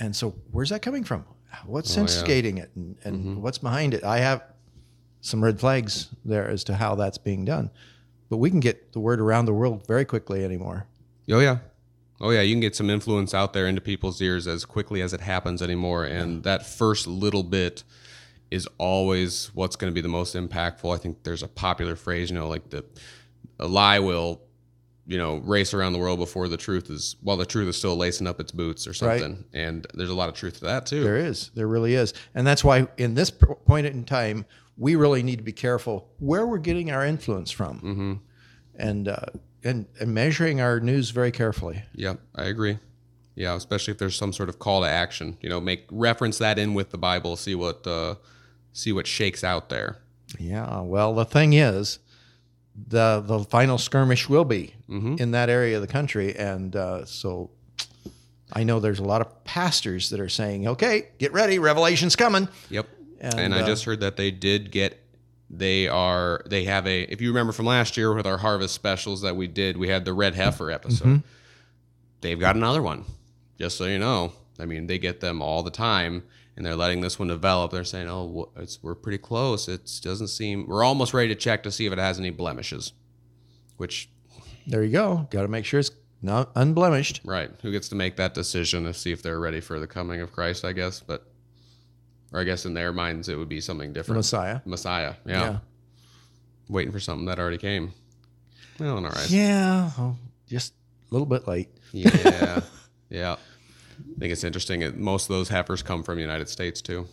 And 0.00 0.16
so, 0.16 0.34
where's 0.50 0.70
that 0.70 0.80
coming 0.82 1.04
from? 1.04 1.24
What's 1.66 1.92
Oh, 1.92 1.96
yeah. 1.96 2.02
instigating 2.02 2.58
it, 2.58 2.70
and, 2.74 2.96
and 3.04 3.24
Mhm. 3.24 3.40
what's 3.40 3.58
behind 3.58 3.92
it? 3.94 4.04
I 4.04 4.18
have 4.20 4.42
some 5.20 5.42
red 5.44 5.58
flags 5.60 6.08
there 6.24 6.48
as 6.48 6.64
to 6.64 6.74
how 6.76 6.94
that's 6.94 7.18
being 7.18 7.44
done, 7.44 7.70
but 8.30 8.38
we 8.38 8.48
can 8.50 8.60
get 8.60 8.92
the 8.92 9.00
word 9.00 9.20
around 9.20 9.44
the 9.46 9.52
world 9.54 9.86
very 9.86 10.04
quickly 10.04 10.44
anymore. 10.44 10.86
Oh 11.30 11.40
yeah, 11.40 11.58
oh 12.20 12.30
yeah, 12.30 12.40
you 12.42 12.54
can 12.54 12.60
get 12.60 12.74
some 12.76 12.90
influence 12.90 13.34
out 13.34 13.52
there 13.52 13.66
into 13.66 13.80
people's 13.80 14.20
ears 14.20 14.46
as 14.46 14.64
quickly 14.64 15.02
as 15.02 15.12
it 15.12 15.20
happens 15.20 15.62
anymore, 15.62 16.04
and 16.04 16.42
that 16.44 16.66
first 16.66 17.06
little 17.06 17.42
bit 17.42 17.84
is 18.50 18.66
always 18.78 19.50
what's 19.54 19.76
going 19.76 19.90
to 19.90 19.94
be 19.94 20.00
the 20.00 20.08
most 20.08 20.34
impactful. 20.34 20.94
I 20.94 20.98
think 20.98 21.22
there's 21.22 21.42
a 21.42 21.48
popular 21.48 21.96
phrase, 21.96 22.30
you 22.30 22.36
know, 22.36 22.48
like 22.48 22.70
the 22.70 22.84
a 23.60 23.66
lie 23.66 23.98
will, 23.98 24.40
you 25.06 25.18
know, 25.18 25.36
race 25.38 25.74
around 25.74 25.92
the 25.92 25.98
world 25.98 26.18
before 26.18 26.48
the 26.48 26.56
truth 26.56 26.88
is 26.90 27.16
while 27.22 27.36
the 27.36 27.44
truth 27.46 27.68
is 27.68 27.76
still 27.76 27.96
lacing 27.96 28.26
up 28.26 28.40
its 28.40 28.50
boots 28.52 28.86
or 28.86 28.90
Right. 29.06 29.20
something, 29.20 29.44
and 29.52 29.86
there's 29.94 30.10
a 30.10 30.14
lot 30.14 30.28
of 30.28 30.34
truth 30.34 30.60
to 30.60 30.64
that 30.66 30.86
too. 30.86 31.02
There 31.04 31.16
is, 31.18 31.50
there 31.54 31.66
really 31.68 31.94
is, 31.94 32.14
and 32.34 32.46
that's 32.46 32.64
why 32.64 32.88
in 32.96 33.14
this 33.14 33.30
point 33.30 33.86
in 33.86 34.04
time, 34.04 34.46
we 34.78 34.94
really 34.96 35.22
need 35.24 35.36
to 35.36 35.42
be 35.44 35.52
careful 35.52 36.08
where 36.20 36.46
we're 36.46 36.58
getting 36.58 36.90
our 36.90 37.04
influence 37.04 37.50
from, 37.50 37.78
Mm-hmm. 37.80 38.12
and 38.76 39.08
uh, 39.08 39.26
and 39.64 39.86
and 40.00 40.14
measuring 40.14 40.60
our 40.60 40.80
news 40.80 41.10
very 41.10 41.30
carefully. 41.32 41.82
Yep, 41.94 42.20
I 42.34 42.44
agree. 42.44 42.78
Yeah, 43.34 43.54
especially 43.54 43.92
if 43.92 43.98
there's 43.98 44.16
some 44.16 44.32
sort 44.32 44.48
of 44.48 44.58
call 44.58 44.82
to 44.82 44.88
action. 44.88 45.38
You 45.40 45.48
know, 45.48 45.60
make 45.60 45.84
reference 45.90 46.38
that 46.38 46.58
in 46.58 46.74
with 46.74 46.90
the 46.90 46.98
Bible. 46.98 47.36
See 47.36 47.54
what 47.54 47.86
uh, 47.86 48.16
see 48.72 48.92
what 48.92 49.06
shakes 49.06 49.44
out 49.44 49.68
there. 49.68 49.98
Yeah. 50.38 50.80
Well, 50.80 51.14
the 51.14 51.24
thing 51.24 51.52
is, 51.52 51.98
the 52.74 53.20
the 53.24 53.40
final 53.44 53.78
skirmish 53.78 54.28
will 54.28 54.44
be 54.44 54.74
Mm-hmm. 54.88 55.16
in 55.18 55.32
that 55.32 55.50
area 55.50 55.76
of 55.76 55.82
the 55.82 55.86
country, 55.88 56.34
and 56.34 56.74
uh, 56.74 57.04
so 57.04 57.50
I 58.52 58.64
know 58.64 58.80
there's 58.80 59.00
a 59.00 59.04
lot 59.04 59.20
of 59.20 59.44
pastors 59.44 60.08
that 60.10 60.18
are 60.18 60.28
saying, 60.30 60.66
"Okay, 60.66 61.08
get 61.18 61.32
ready, 61.32 61.58
Revelation's 61.58 62.16
coming." 62.16 62.48
Yep. 62.70 62.86
And, 63.20 63.34
And, 63.38 63.54
I 63.54 63.60
uh, 63.62 63.66
just 63.66 63.84
heard 63.84 64.00
that 64.00 64.16
they 64.16 64.30
did 64.30 64.70
get 64.70 64.98
they 65.50 65.88
are 65.88 66.42
they 66.46 66.64
have 66.64 66.86
a 66.86 67.02
if 67.02 67.20
you 67.20 67.28
remember 67.28 67.52
from 67.52 67.66
last 67.66 67.96
year 67.96 68.12
with 68.14 68.26
our 68.26 68.38
harvest 68.38 68.74
specials 68.74 69.22
that 69.22 69.36
we 69.36 69.46
did, 69.46 69.76
we 69.76 69.88
had 69.88 70.04
the 70.04 70.12
red 70.12 70.34
heifer 70.34 70.70
episode. 70.70 71.08
Mm-hmm. 71.08 71.26
They've 72.20 72.40
got 72.40 72.56
another 72.56 72.82
one. 72.82 73.04
Just 73.58 73.76
so 73.76 73.84
you 73.84 73.98
know. 73.98 74.32
I 74.60 74.64
mean, 74.64 74.86
they 74.86 74.98
get 74.98 75.20
them 75.20 75.40
all 75.40 75.62
the 75.62 75.70
time 75.70 76.24
and 76.56 76.66
they're 76.66 76.76
letting 76.76 77.00
this 77.00 77.18
one 77.18 77.28
develop. 77.28 77.70
They're 77.70 77.84
saying, 77.84 78.08
"Oh, 78.08 78.50
it's 78.56 78.82
we're 78.82 78.96
pretty 78.96 79.18
close. 79.18 79.68
It 79.68 79.88
doesn't 80.02 80.28
seem 80.28 80.66
we're 80.66 80.82
almost 80.82 81.14
ready 81.14 81.28
to 81.28 81.36
check 81.36 81.62
to 81.62 81.70
see 81.70 81.86
if 81.86 81.92
it 81.92 81.98
has 81.98 82.18
any 82.18 82.30
blemishes." 82.30 82.92
Which 83.76 84.10
There 84.66 84.82
you 84.82 84.90
go. 84.90 85.28
Got 85.30 85.42
to 85.42 85.48
make 85.48 85.64
sure 85.64 85.78
it's 85.78 85.92
not 86.20 86.50
unblemished. 86.56 87.20
Right. 87.24 87.50
Who 87.62 87.70
gets 87.70 87.88
to 87.90 87.94
make 87.94 88.16
that 88.16 88.34
decision 88.34 88.84
to 88.84 88.92
see 88.92 89.12
if 89.12 89.22
they're 89.22 89.38
ready 89.38 89.60
for 89.60 89.78
the 89.78 89.86
coming 89.86 90.20
of 90.20 90.32
Christ, 90.32 90.64
I 90.64 90.72
guess. 90.72 91.00
But, 91.00 91.27
or 92.32 92.40
I 92.40 92.44
guess 92.44 92.66
in 92.66 92.74
their 92.74 92.92
minds, 92.92 93.28
it 93.28 93.36
would 93.36 93.48
be 93.48 93.60
something 93.60 93.92
different. 93.92 94.18
Messiah. 94.18 94.60
Messiah. 94.64 95.14
Yeah. 95.24 95.58
Waiting 96.68 96.92
for 96.92 97.00
something 97.00 97.26
that 97.26 97.38
already 97.38 97.58
came. 97.58 97.92
Well, 98.78 98.96
all 98.96 99.02
right. 99.02 99.30
Yeah. 99.30 99.90
oh, 99.98 100.16
just 100.46 100.72
a 101.10 101.14
little 101.14 101.26
bit 101.26 101.48
late. 101.48 101.68
Yeah. 101.92 102.60
yeah. 103.10 103.32
I 103.34 104.18
think 104.20 104.32
it's 104.32 104.44
interesting. 104.44 104.82
It, 104.82 104.96
most 104.96 105.24
of 105.24 105.36
those 105.36 105.48
heifers 105.48 105.82
come 105.82 106.02
from 106.02 106.16
the 106.16 106.20
United 106.22 106.48
States, 106.48 106.80
too. 106.82 107.06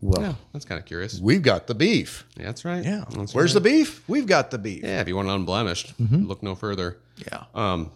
Well, 0.00 0.22
Yeah. 0.22 0.34
That's 0.52 0.64
kind 0.64 0.78
of 0.78 0.86
curious. 0.86 1.18
we've 1.20 1.42
got 1.42 1.66
the 1.66 1.74
beef. 1.74 2.24
Yeah, 2.36 2.46
that's 2.46 2.64
right. 2.64 2.84
Yeah. 2.84 3.04
That's 3.10 3.34
Where's 3.34 3.54
right. 3.54 3.62
the 3.62 3.68
beef? 3.68 4.08
We've 4.08 4.26
got 4.26 4.50
the 4.52 4.58
beef. 4.58 4.84
Yeah. 4.84 5.00
If 5.00 5.08
you 5.08 5.16
want 5.16 5.28
it 5.28 5.32
unblemished, 5.32 5.94
look 5.98 6.42
no 6.42 6.54
further. 6.54 6.98
Yeah. 7.16 7.44
Um, 7.54 7.90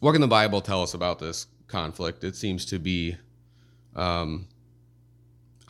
what 0.00 0.12
can 0.12 0.20
the 0.20 0.26
Bible 0.28 0.60
tell 0.60 0.82
us 0.82 0.94
about 0.94 1.20
this 1.20 1.46
conflict? 1.68 2.24
It 2.24 2.34
seems 2.34 2.64
to 2.66 2.80
be 2.80 3.16
um, 3.94 4.48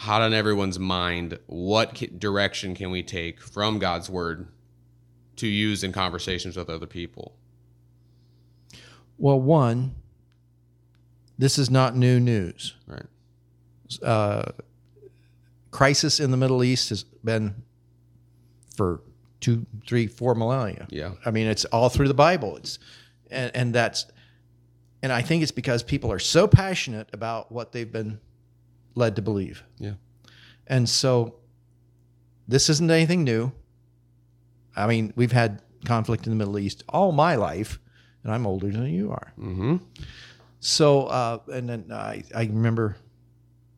hot 0.02 0.20
on 0.20 0.34
everyone's 0.34 0.80
mind. 0.80 1.38
What 1.46 1.96
ca- 1.96 2.10
direction 2.18 2.74
can 2.74 2.90
we 2.90 3.04
take 3.04 3.40
from 3.40 3.78
God's 3.78 4.10
word 4.10 4.48
to 5.36 5.46
use 5.46 5.84
in 5.84 5.92
conversations 5.92 6.56
with 6.56 6.68
other 6.68 6.86
people? 6.86 7.36
Well, 9.16 9.40
one, 9.40 9.94
this 11.38 11.56
is 11.56 11.70
not 11.70 11.94
new 11.94 12.18
news. 12.18 12.74
Right. 12.88 13.06
Uh, 14.02 14.50
crisis 15.70 16.18
in 16.18 16.32
the 16.32 16.36
Middle 16.36 16.64
East 16.64 16.88
has 16.88 17.04
been 17.04 17.62
for 18.76 19.02
two, 19.40 19.66
three, 19.86 20.08
four 20.08 20.34
millennia. 20.34 20.88
Yeah. 20.90 21.12
I 21.24 21.30
mean, 21.30 21.46
it's 21.46 21.64
all 21.66 21.88
through 21.88 22.08
the 22.08 22.14
Bible. 22.14 22.56
It's 22.56 22.80
and, 23.30 23.54
and 23.54 23.72
that's 23.72 24.06
and 25.00 25.12
I 25.12 25.22
think 25.22 25.44
it's 25.44 25.52
because 25.52 25.84
people 25.84 26.10
are 26.10 26.18
so 26.18 26.48
passionate 26.48 27.08
about 27.12 27.52
what 27.52 27.70
they've 27.70 27.90
been 27.90 28.18
led 28.94 29.16
to 29.16 29.22
believe. 29.22 29.62
Yeah. 29.78 29.94
And 30.66 30.88
so 30.88 31.36
this 32.48 32.68
isn't 32.68 32.90
anything 32.90 33.24
new. 33.24 33.52
I 34.76 34.86
mean, 34.86 35.12
we've 35.16 35.32
had 35.32 35.62
conflict 35.84 36.26
in 36.26 36.30
the 36.30 36.36
Middle 36.36 36.58
East 36.58 36.82
all 36.88 37.12
my 37.12 37.34
life, 37.34 37.78
and 38.22 38.32
I'm 38.32 38.46
older 38.46 38.70
than 38.70 38.86
you 38.86 39.10
are. 39.10 39.32
Mm-hmm. 39.38 39.76
So, 40.60 41.06
uh, 41.06 41.38
and 41.52 41.68
then 41.68 41.86
I, 41.92 42.22
I 42.34 42.44
remember 42.44 42.96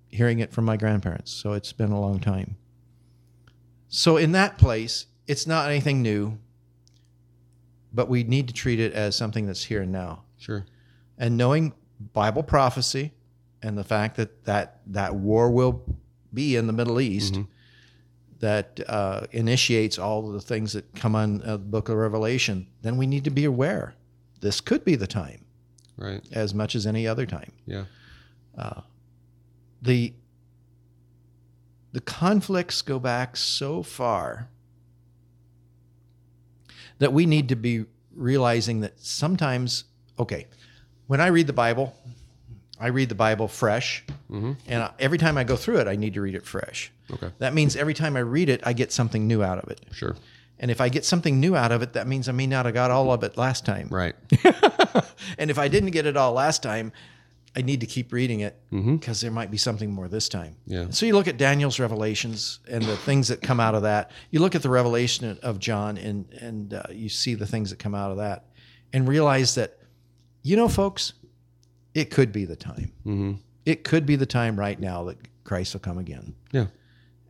hearing 0.08 0.38
it 0.38 0.52
from 0.52 0.64
my 0.64 0.76
grandparents. 0.76 1.32
So 1.32 1.52
it's 1.52 1.72
been 1.72 1.90
a 1.90 2.00
long 2.00 2.20
time. 2.20 2.56
So, 3.88 4.16
in 4.16 4.32
that 4.32 4.58
place, 4.58 5.06
it's 5.26 5.46
not 5.46 5.70
anything 5.70 6.02
new, 6.02 6.38
but 7.92 8.08
we 8.08 8.24
need 8.24 8.48
to 8.48 8.54
treat 8.54 8.80
it 8.80 8.92
as 8.92 9.14
something 9.14 9.46
that's 9.46 9.64
here 9.64 9.82
and 9.82 9.92
now. 9.92 10.24
Sure. 10.36 10.66
And 11.16 11.36
knowing 11.36 11.72
Bible 12.12 12.42
prophecy 12.42 13.12
and 13.64 13.78
the 13.78 13.84
fact 13.84 14.16
that 14.16 14.44
that, 14.44 14.80
that 14.86 15.14
war 15.14 15.50
will 15.50 15.82
be 16.32 16.54
in 16.56 16.66
the 16.66 16.72
Middle 16.72 17.00
East, 17.00 17.38
that 18.40 18.78
uh, 18.88 19.26
initiates 19.32 19.98
all 19.98 20.26
of 20.26 20.34
the 20.34 20.40
things 20.40 20.74
that 20.74 20.94
come 20.94 21.14
on 21.16 21.40
uh, 21.42 21.52
the 21.52 21.58
book 21.58 21.88
of 21.88 21.96
Revelation, 21.96 22.66
then 22.82 22.96
we 22.98 23.06
need 23.06 23.24
to 23.24 23.30
be 23.30 23.44
aware. 23.46 23.94
This 24.40 24.60
could 24.60 24.84
be 24.84 24.96
the 24.96 25.06
time 25.06 25.44
Right. 25.96 26.22
as 26.32 26.52
much 26.52 26.74
as 26.74 26.86
any 26.86 27.06
other 27.06 27.24
time. 27.26 27.52
Yeah. 27.66 27.84
The 29.82 30.12
the 31.92 32.00
conflicts 32.00 32.82
go 32.82 32.98
back 32.98 33.36
so 33.36 33.82
far 33.82 34.48
that 36.98 37.12
we 37.12 37.24
need 37.26 37.48
to 37.50 37.56
be 37.56 37.84
realizing 38.14 38.80
that 38.80 38.98
sometimes 38.98 39.84
okay, 40.18 40.46
when 41.06 41.20
I 41.20 41.28
read 41.28 41.46
the 41.46 41.52
Bible, 41.52 41.94
I 42.80 42.88
read 42.88 43.08
the 43.08 43.14
Bible 43.14 43.48
fresh, 43.48 44.04
and 44.28 44.56
I, 44.68 44.90
every 44.98 45.18
time 45.18 45.38
I 45.38 45.44
go 45.44 45.54
through 45.56 45.78
it, 45.78 45.86
I 45.88 45.96
need 45.96 46.14
to 46.14 46.20
read 46.20 46.34
it 46.34 46.44
fresh. 46.44 46.90
Okay. 47.12 47.30
That 47.38 47.54
means 47.54 47.76
every 47.76 47.94
time 47.94 48.16
I 48.16 48.20
read 48.20 48.48
it, 48.48 48.60
I 48.64 48.72
get 48.72 48.90
something 48.92 49.26
new 49.28 49.42
out 49.42 49.58
of 49.58 49.70
it. 49.70 49.80
Sure. 49.92 50.16
And 50.58 50.70
if 50.70 50.80
I 50.80 50.88
get 50.88 51.04
something 51.04 51.38
new 51.40 51.54
out 51.54 51.72
of 51.72 51.82
it, 51.82 51.92
that 51.92 52.06
means 52.06 52.28
I 52.28 52.32
may 52.32 52.46
not 52.46 52.64
have 52.64 52.74
got 52.74 52.90
all 52.90 53.12
of 53.12 53.22
it 53.22 53.36
last 53.36 53.64
time. 53.66 53.88
Right. 53.90 54.14
And 55.38 55.50
if 55.50 55.58
I 55.58 55.68
didn't 55.68 55.90
get 55.90 56.06
it 56.06 56.16
all 56.16 56.32
last 56.32 56.62
time, 56.62 56.92
I 57.56 57.62
need 57.62 57.80
to 57.80 57.86
keep 57.86 58.12
reading 58.12 58.40
it 58.40 58.56
Mm-hmm. 58.72 58.96
because 58.96 59.20
there 59.20 59.30
might 59.30 59.50
be 59.50 59.56
something 59.56 59.90
more 59.90 60.08
this 60.08 60.28
time. 60.28 60.56
Yeah. 60.66 60.86
So 60.90 61.06
you 61.06 61.14
look 61.14 61.28
at 61.28 61.36
Daniel's 61.38 61.78
revelations 61.80 62.58
and 62.68 62.82
the 62.84 62.96
things 62.96 63.28
that 63.28 63.40
come 63.42 63.60
out 63.60 63.74
of 63.74 63.82
that. 63.82 64.10
You 64.30 64.40
look 64.40 64.54
at 64.54 64.62
the 64.62 64.68
revelation 64.70 65.38
of 65.42 65.58
John 65.60 65.96
and 65.96 66.26
and 66.40 66.74
uh, 66.74 66.82
you 66.90 67.08
see 67.08 67.34
the 67.34 67.46
things 67.46 67.70
that 67.70 67.78
come 67.78 67.94
out 67.94 68.10
of 68.10 68.16
that, 68.18 68.46
and 68.92 69.06
realize 69.08 69.54
that, 69.56 69.78
you 70.42 70.56
know, 70.56 70.68
folks, 70.68 71.12
it 71.94 72.10
could 72.10 72.32
be 72.32 72.44
the 72.44 72.56
time. 72.56 72.92
Mm-hmm. 73.06 73.32
It 73.64 73.84
could 73.84 74.04
be 74.04 74.16
the 74.16 74.26
time 74.26 74.58
right 74.58 74.78
now 74.78 75.04
that 75.04 75.16
Christ 75.44 75.72
will 75.74 75.80
come 75.80 75.96
again. 75.98 76.34
Yeah. 76.52 76.66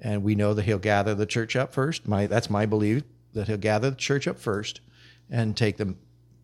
And 0.01 0.23
we 0.23 0.35
know 0.35 0.53
that 0.55 0.65
he'll 0.65 0.79
gather 0.79 1.15
the 1.15 1.27
church 1.27 1.55
up 1.57 1.73
first. 1.73 2.09
My 2.09 2.27
that's 2.27 2.51
my 2.51 2.67
belief 2.67 3.03
that 3.35 3.47
he'll 3.49 3.57
gather 3.57 3.91
the 3.91 3.97
church 3.97 4.27
up 4.29 4.39
first 4.39 4.81
and 5.31 5.57
take 5.57 5.77
them 5.77 5.97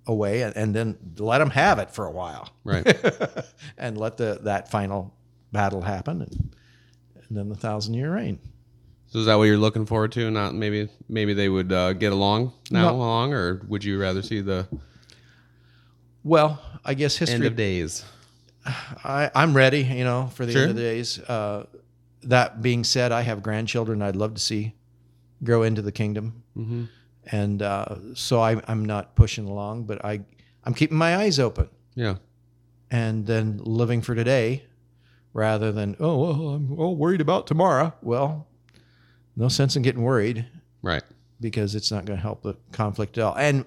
away 0.07 0.43
and, 0.43 0.57
and 0.57 0.75
then 0.75 0.97
let 1.19 1.39
them 1.39 1.51
have 1.51 1.79
it 1.79 1.91
for 1.91 2.07
a 2.07 2.11
while 2.11 2.51
Right. 2.65 2.87
and 3.79 3.97
let 3.99 4.17
the 4.17 4.39
that 4.43 4.71
final 4.71 5.15
battle 5.53 5.83
happen 5.83 6.23
and, 6.23 6.55
and 7.29 7.37
then 7.37 7.49
the 7.49 7.55
thousand 7.55 7.95
year 7.95 8.15
reign. 8.15 8.39
so 9.09 9.19
is 9.19 9.27
that 9.27 9.35
what 9.37 9.45
you're 9.45 9.59
looking 9.59 9.87
forward 9.87 10.13
to? 10.13 10.31
Not 10.31 10.55
maybe 10.55 10.89
maybe 11.09 11.35
they 11.35 11.49
would 11.49 11.71
uh, 11.73 11.93
get 11.93 12.13
along 12.13 12.53
now 12.71 12.89
No. 12.91 12.97
along, 12.97 13.35
or 13.35 13.61
would 13.69 13.85
you 13.85 14.01
rather 14.01 14.23
see 14.23 14.41
the 14.41 14.67
Well, 16.25 16.61
I 16.85 16.95
guess 16.95 17.21
end 17.21 17.29
history 17.31 17.47
of 17.47 17.57
days? 17.57 18.05
I, 18.67 19.31
I'm 19.35 19.55
ready, 19.57 19.83
you 19.83 20.05
know, 20.05 20.31
for 20.35 20.45
the 20.47 20.53
Sure. 20.53 20.63
end 20.63 20.71
of 20.71 20.77
the 20.77 20.83
days. 20.83 21.19
Uh, 21.21 21.67
that 22.25 22.61
being 22.63 22.85
said, 22.85 23.13
I 23.13 23.23
have 23.23 23.43
grandchildren 23.43 24.03
I'd 24.03 24.17
love 24.17 24.35
to 24.35 24.41
see 24.41 24.75
grow 25.43 25.63
into 25.63 25.81
the 25.83 25.93
kingdom. 25.93 26.43
Mm-hmm. 26.57 26.85
And 27.33 27.63
uh, 27.63 27.97
so 28.15 28.41
I, 28.41 28.61
I'm 28.69 28.85
not 28.85 29.15
pushing 29.15 29.47
along, 29.47 29.85
but 29.85 30.05
I, 30.05 30.21
I'm 30.65 30.75
keeping 30.75 30.99
my 30.99 31.17
eyes 31.17 31.39
open 31.39 31.69
Yeah. 31.95 32.17
and 32.91 33.27
then 33.27 33.61
living 33.63 34.03
for 34.03 34.15
today 34.15 34.65
rather 35.33 35.73
than, 35.73 35.97
oh, 36.01 36.17
well, 36.19 36.49
I'm 36.51 36.79
all 36.79 36.97
worried 36.97 37.21
about 37.23 37.47
tomorrow. 37.47 37.95
Well, 38.03 38.49
no 39.37 39.49
sense 39.49 39.77
in 39.77 39.83
getting 39.83 40.03
worried 40.03 40.47
Right. 40.83 41.05
because 41.41 41.75
it's 41.75 41.91
not 41.91 42.05
going 42.05 42.19
to 42.19 42.23
help 42.23 42.43
the 42.43 42.57
conflict 42.73 43.17
at 43.17 43.25
all. 43.25 43.35
And, 43.37 43.65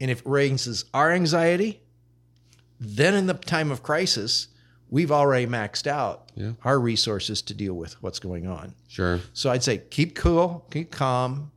and 0.00 0.10
if 0.10 0.20
it 0.20 0.26
raises 0.26 0.84
our 0.92 1.12
anxiety, 1.12 1.80
then 2.80 3.14
in 3.14 3.26
the 3.26 3.34
time 3.34 3.70
of 3.70 3.82
crisis, 3.82 4.48
we've 4.90 5.10
already 5.12 5.46
maxed 5.46 5.86
out 5.86 6.30
Yeah. 6.34 6.52
our 6.64 6.78
resources 6.78 7.42
to 7.42 7.54
deal 7.54 7.74
with 7.74 8.00
what's 8.02 8.18
going 8.18 8.46
on. 8.46 8.74
Sure. 8.88 9.20
So 9.32 9.50
I'd 9.50 9.62
say 9.62 9.78
keep 9.78 10.14
cool, 10.14 10.66
keep 10.70 10.90
calm, 10.90 11.50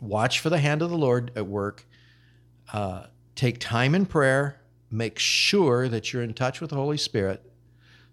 watch 0.00 0.40
for 0.40 0.50
the 0.50 0.58
hand 0.58 0.82
of 0.82 0.90
the 0.90 0.98
Lord 0.98 1.30
at 1.36 1.46
work, 1.46 1.86
uh, 2.72 3.06
take 3.34 3.58
time 3.58 3.94
in 3.94 4.06
prayer, 4.06 4.60
make 4.90 5.18
sure 5.18 5.88
that 5.88 6.12
you're 6.12 6.22
in 6.22 6.34
touch 6.34 6.60
with 6.60 6.70
the 6.70 6.76
Holy 6.76 6.96
Spirit, 6.98 7.42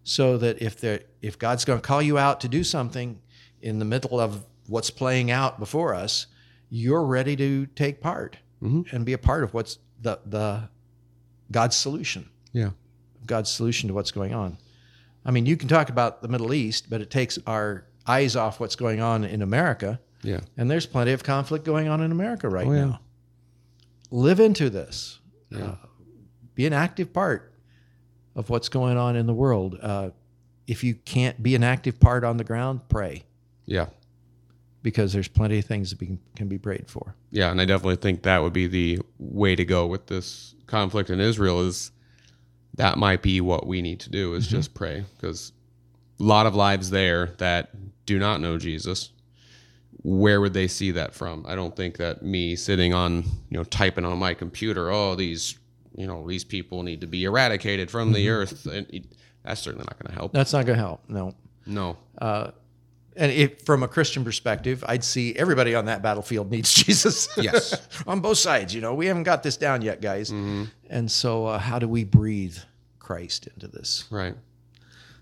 so 0.03 0.37
that 0.37 0.61
if 0.61 0.79
there 0.79 1.01
if 1.21 1.39
God's 1.39 1.65
going 1.65 1.79
to 1.79 1.85
call 1.87 2.01
you 2.01 2.17
out 2.17 2.41
to 2.41 2.47
do 2.49 2.63
something 2.63 3.19
in 3.61 3.79
the 3.79 3.85
middle 3.85 4.19
of 4.19 4.45
what's 4.67 4.89
playing 4.89 5.31
out 5.31 5.59
before 5.59 5.93
us, 5.95 6.27
you're 6.69 7.03
ready 7.05 7.35
to 7.37 7.65
take 7.67 8.01
part 8.01 8.37
Mhm. 8.61 8.91
and 8.91 9.05
be 9.05 9.13
a 9.13 9.17
part 9.17 9.43
of 9.43 9.53
what's 9.53 9.79
the 10.01 10.19
the 10.25 10.69
God's 11.51 11.75
solution. 11.75 12.29
Yeah. 12.51 12.71
God's 13.25 13.49
solution 13.49 13.87
to 13.89 13.93
what's 13.93 14.11
going 14.11 14.33
on. 14.33 14.57
I 15.25 15.31
mean, 15.31 15.45
you 15.45 15.55
can 15.57 15.69
talk 15.69 15.89
about 15.89 16.21
the 16.21 16.27
Middle 16.27 16.53
East, 16.53 16.89
but 16.89 16.99
it 17.01 17.09
takes 17.09 17.39
our 17.47 17.85
eyes 18.05 18.35
off 18.35 18.59
what's 18.59 18.75
going 18.75 18.99
on 19.01 19.23
in 19.23 19.41
America. 19.41 19.99
Yeah. 20.21 20.41
And 20.57 20.69
there's 20.69 20.85
plenty 20.85 21.11
of 21.13 21.23
conflict 21.23 21.63
going 21.65 21.87
on 21.87 22.01
in 22.01 22.11
America 22.11 22.49
right 22.49 22.67
Oh, 22.67 22.71
yeah. 22.73 22.85
now. 22.85 22.99
Live 24.11 24.39
into 24.39 24.69
this. 24.69 25.19
Yeah. 25.49 25.65
Uh, 25.65 25.75
be 26.55 26.65
an 26.65 26.73
active 26.73 27.13
part 27.13 27.53
of 28.35 28.49
what's 28.49 28.69
going 28.69 28.97
on 28.97 29.15
in 29.15 29.25
the 29.25 29.33
world. 29.33 29.77
Uh, 29.81 30.09
if 30.67 30.83
you 30.83 30.95
can't 30.95 31.41
be 31.41 31.55
an 31.55 31.63
active 31.63 31.99
part 31.99 32.23
on 32.23 32.37
the 32.37 32.43
ground, 32.43 32.81
pray 32.89 33.23
Yeah. 33.65 33.87
Because 34.83 35.13
there's 35.13 35.29
plenty 35.29 35.57
of 35.57 35.65
things 35.65 35.89
that 35.89 35.97
be, 35.97 36.17
can 36.35 36.47
be 36.47 36.57
prayed 36.57 36.89
for. 36.89 37.15
Yeah, 37.31 37.49
and 37.49 37.59
I 37.59 37.65
definitely 37.65 37.95
think 37.95 38.23
that 38.23 38.43
would 38.43 38.53
be 38.53 38.67
the 38.67 38.99
way 39.17 39.55
to 39.55 39.65
go 39.65 39.87
with 39.87 40.07
this 40.07 40.53
conflict 40.67 41.09
in 41.09 41.19
Israel 41.19 41.61
is 41.61 41.91
that 42.75 42.97
might 42.97 43.21
be 43.21 43.41
what 43.41 43.65
we 43.65 43.81
need 43.81 44.01
to 44.01 44.09
do 44.09 44.33
is 44.33 44.45
mm-hmm. 44.45 44.57
just 44.57 44.73
pray 44.73 45.05
because 45.15 45.53
a 46.19 46.23
lot 46.23 46.45
of 46.45 46.53
lives 46.53 46.89
there 46.89 47.27
that 47.37 47.69
do 48.05 48.19
not 48.19 48.41
know 48.41 48.57
Jesus. 48.57 49.09
Where 50.01 50.41
would 50.41 50.53
they 50.53 50.67
see 50.67 50.91
that 50.91 51.13
from? 51.13 51.45
I 51.47 51.55
don't 51.55 51.75
think 51.75 51.97
that 51.97 52.23
me 52.23 52.57
sitting 52.57 52.93
on, 52.93 53.23
you 53.49 53.57
know, 53.57 53.63
typing 53.63 54.03
on 54.03 54.17
my 54.17 54.33
computer, 54.33 54.91
oh, 54.91 55.15
these, 55.15 55.57
you 55.95 56.07
know, 56.07 56.27
these 56.27 56.43
people 56.43 56.83
need 56.83 57.01
to 57.01 57.07
be 57.07 57.23
eradicated 57.23 57.89
from 57.89 58.11
the 58.11 58.25
mm-hmm. 58.25 58.41
earth. 58.41 58.65
And 58.65 59.07
that's 59.43 59.61
certainly 59.61 59.85
not 59.87 59.97
going 59.99 60.13
to 60.13 60.19
help. 60.19 60.33
That's 60.33 60.51
not 60.51 60.65
going 60.65 60.77
to 60.77 60.83
help. 60.83 61.07
No. 61.07 61.33
No. 61.65 61.97
Uh, 62.17 62.51
And 63.15 63.31
if, 63.31 63.61
from 63.63 63.83
a 63.83 63.87
Christian 63.87 64.23
perspective, 64.23 64.83
I'd 64.87 65.03
see 65.03 65.35
everybody 65.35 65.75
on 65.75 65.85
that 65.85 66.01
battlefield 66.01 66.49
needs 66.51 66.73
Jesus. 66.83 67.27
Yes. 67.37 67.87
on 68.07 68.19
both 68.21 68.37
sides. 68.39 68.73
You 68.73 68.81
know, 68.81 68.93
we 68.95 69.05
haven't 69.05 69.23
got 69.23 69.43
this 69.43 69.57
down 69.57 69.81
yet, 69.81 70.01
guys. 70.01 70.29
And 70.31 71.11
so, 71.11 71.45
uh, 71.45 71.59
how 71.59 71.79
do 71.79 71.87
we 71.87 72.03
breathe 72.03 72.57
Christ 72.99 73.47
into 73.53 73.67
this? 73.67 74.05
Right. 74.09 74.35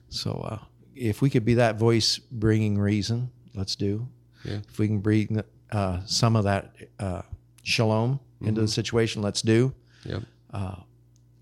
So, 0.10 0.32
uh, 0.34 0.60
if 0.96 1.22
we 1.22 1.30
could 1.30 1.46
be 1.46 1.56
that 1.56 1.78
voice 1.78 2.18
bringing 2.18 2.78
reason, 2.78 3.30
let's 3.56 3.76
do. 3.76 4.08
Yeah. 4.46 4.60
If 4.70 4.80
we 4.80 4.88
can 4.88 5.00
bring 5.00 5.42
uh, 5.72 6.00
some 6.06 6.36
of 6.36 6.44
that 6.46 6.76
uh, 7.00 7.22
shalom 7.64 8.20
into 8.42 8.62
the 8.62 8.68
situation, 8.68 9.22
let's 9.22 9.42
do. 9.42 9.74
Yep. 10.06 10.24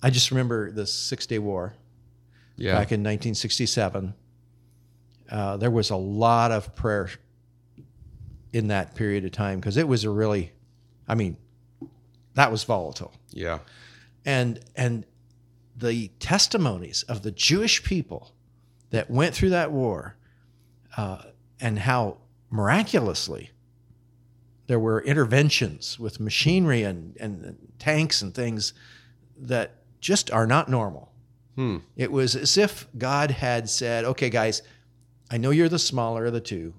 I 0.02 0.10
just 0.10 0.32
remember 0.32 0.72
the 0.72 0.86
Six 0.88 1.26
Day 1.28 1.40
War 1.40 1.74
Yeah. 2.56 2.72
back 2.74 2.92
in 2.92 3.02
1967. 3.02 4.14
Uh, 5.30 5.58
there 5.58 5.72
was 5.72 5.90
a 5.90 5.96
lot 5.96 6.52
of 6.52 6.76
prayer 6.76 7.10
in 8.52 8.68
that 8.68 8.96
period 8.96 9.26
of 9.26 9.32
time 9.32 9.60
because 9.60 9.78
it 9.78 9.88
was 9.88 10.04
a 10.04 10.10
really, 10.10 10.52
I 11.08 11.16
mean, 11.16 11.38
that 12.34 12.52
was 12.52 12.64
volatile. 12.64 13.14
yeah. 13.32 13.60
And 14.26 14.60
and 14.76 15.06
the 15.76 16.10
testimonies 16.20 17.04
of 17.04 17.24
the 17.24 17.32
Jewish 17.32 17.84
people 17.84 18.34
that 18.90 19.10
went 19.10 19.34
through 19.34 19.52
that 19.52 19.72
war, 19.72 20.16
uh, 20.98 21.22
and 21.60 21.80
how 21.80 22.18
miraculously 22.50 23.52
there 24.68 24.80
were 24.80 25.02
interventions 25.02 25.98
with 26.00 26.20
machinery 26.20 26.84
and, 26.84 27.16
and 27.20 27.58
tanks 27.80 28.22
and 28.22 28.36
things 28.36 28.74
that 29.38 29.76
just 30.00 30.30
are 30.32 30.46
not 30.46 30.70
normal. 30.70 31.12
Hmm. 31.56 31.78
It 31.96 32.12
was 32.12 32.36
as 32.36 32.58
if 32.58 32.88
God 32.98 33.32
had 33.32 33.70
said, 33.70 34.06
okay, 34.06 34.30
guys, 34.30 34.62
I 35.32 35.38
know 35.38 35.52
you're 35.52 35.70
the 35.70 35.80
smaller 35.80 36.26
of 36.26 36.34
the 36.34 36.42
two. 36.42 36.74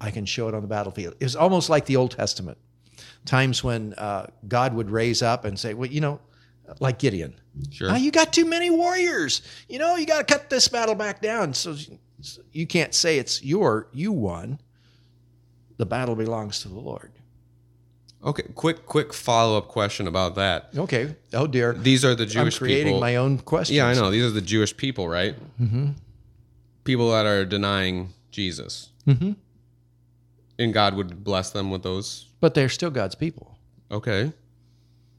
I 0.00 0.10
can 0.10 0.24
show 0.24 0.48
it 0.48 0.54
on 0.54 0.62
the 0.62 0.68
battlefield. 0.68 1.14
It's 1.20 1.34
almost 1.34 1.68
like 1.68 1.84
the 1.86 1.96
Old 1.96 2.12
Testament. 2.12 2.56
Times 3.26 3.62
when 3.62 3.92
uh, 3.94 4.26
God 4.48 4.72
would 4.74 4.90
raise 4.90 5.22
up 5.22 5.44
and 5.44 5.58
say, 5.58 5.74
well, 5.74 5.90
you 5.90 6.00
know, 6.00 6.20
like 6.78 6.98
Gideon, 6.98 7.34
Sure. 7.70 7.90
"Ah, 7.90 7.96
you 7.96 8.10
got 8.10 8.32
too 8.32 8.46
many 8.46 8.70
warriors. 8.70 9.42
You 9.68 9.78
know, 9.78 9.96
you 9.96 10.06
got 10.06 10.26
to 10.26 10.32
cut 10.34 10.48
this 10.48 10.68
battle 10.68 10.94
back 10.94 11.20
down. 11.20 11.52
So 11.52 11.76
you 12.52 12.66
can't 12.66 12.94
say 12.94 13.18
it's 13.18 13.42
your, 13.44 13.88
you 13.92 14.12
won. 14.12 14.60
The 15.78 15.86
battle 15.86 16.14
belongs 16.14 16.60
to 16.60 16.68
the 16.68 16.78
Lord. 16.78 17.10
Okay. 18.24 18.44
Quick, 18.54 18.86
quick 18.86 19.12
follow 19.12 19.58
up 19.58 19.68
question 19.68 20.06
about 20.06 20.34
that. 20.36 20.68
Okay. 20.76 21.16
Oh, 21.32 21.46
dear. 21.46 21.72
These 21.72 22.04
are 22.04 22.14
the 22.14 22.26
Jewish 22.26 22.54
I'm 22.56 22.58
creating 22.66 22.86
people. 22.88 23.00
my 23.00 23.16
own 23.16 23.38
questions. 23.38 23.76
Yeah, 23.76 23.86
I 23.86 23.94
know. 23.94 24.10
These 24.10 24.24
are 24.24 24.30
the 24.30 24.40
Jewish 24.42 24.76
people, 24.76 25.08
right? 25.08 25.34
Mm-hmm. 25.60 25.88
People 26.90 27.12
that 27.12 27.24
are 27.24 27.44
denying 27.44 28.12
Jesus. 28.32 28.88
Mhm. 29.06 29.36
And 30.58 30.74
God 30.74 30.94
would 30.96 31.22
bless 31.22 31.50
them 31.50 31.70
with 31.70 31.84
those. 31.84 32.26
But 32.40 32.54
they're 32.54 32.68
still 32.68 32.90
God's 32.90 33.14
people. 33.14 33.56
Okay. 33.92 34.32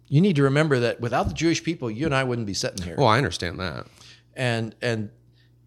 You 0.10 0.20
need 0.20 0.36
to 0.36 0.44
remember 0.44 0.82
that 0.82 1.00
without 1.00 1.30
the 1.30 1.34
Jewish 1.34 1.64
people, 1.64 1.90
you 1.90 2.06
and 2.06 2.14
I 2.14 2.26
wouldn't 2.26 2.46
be 2.46 2.54
sitting 2.54 2.84
here. 2.86 2.96
Well, 2.98 3.08
I 3.08 3.18
understand 3.18 3.58
that. 3.62 3.88
and 4.36 4.76
and 4.82 5.12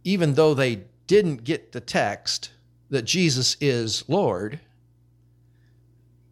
even 0.04 0.34
though 0.34 0.52
they 0.52 0.82
didn't 1.06 1.42
get 1.44 1.72
the 1.72 1.80
text 1.80 2.50
that 2.90 3.06
Jesus 3.06 3.56
is 3.58 4.04
Lord, 4.06 4.60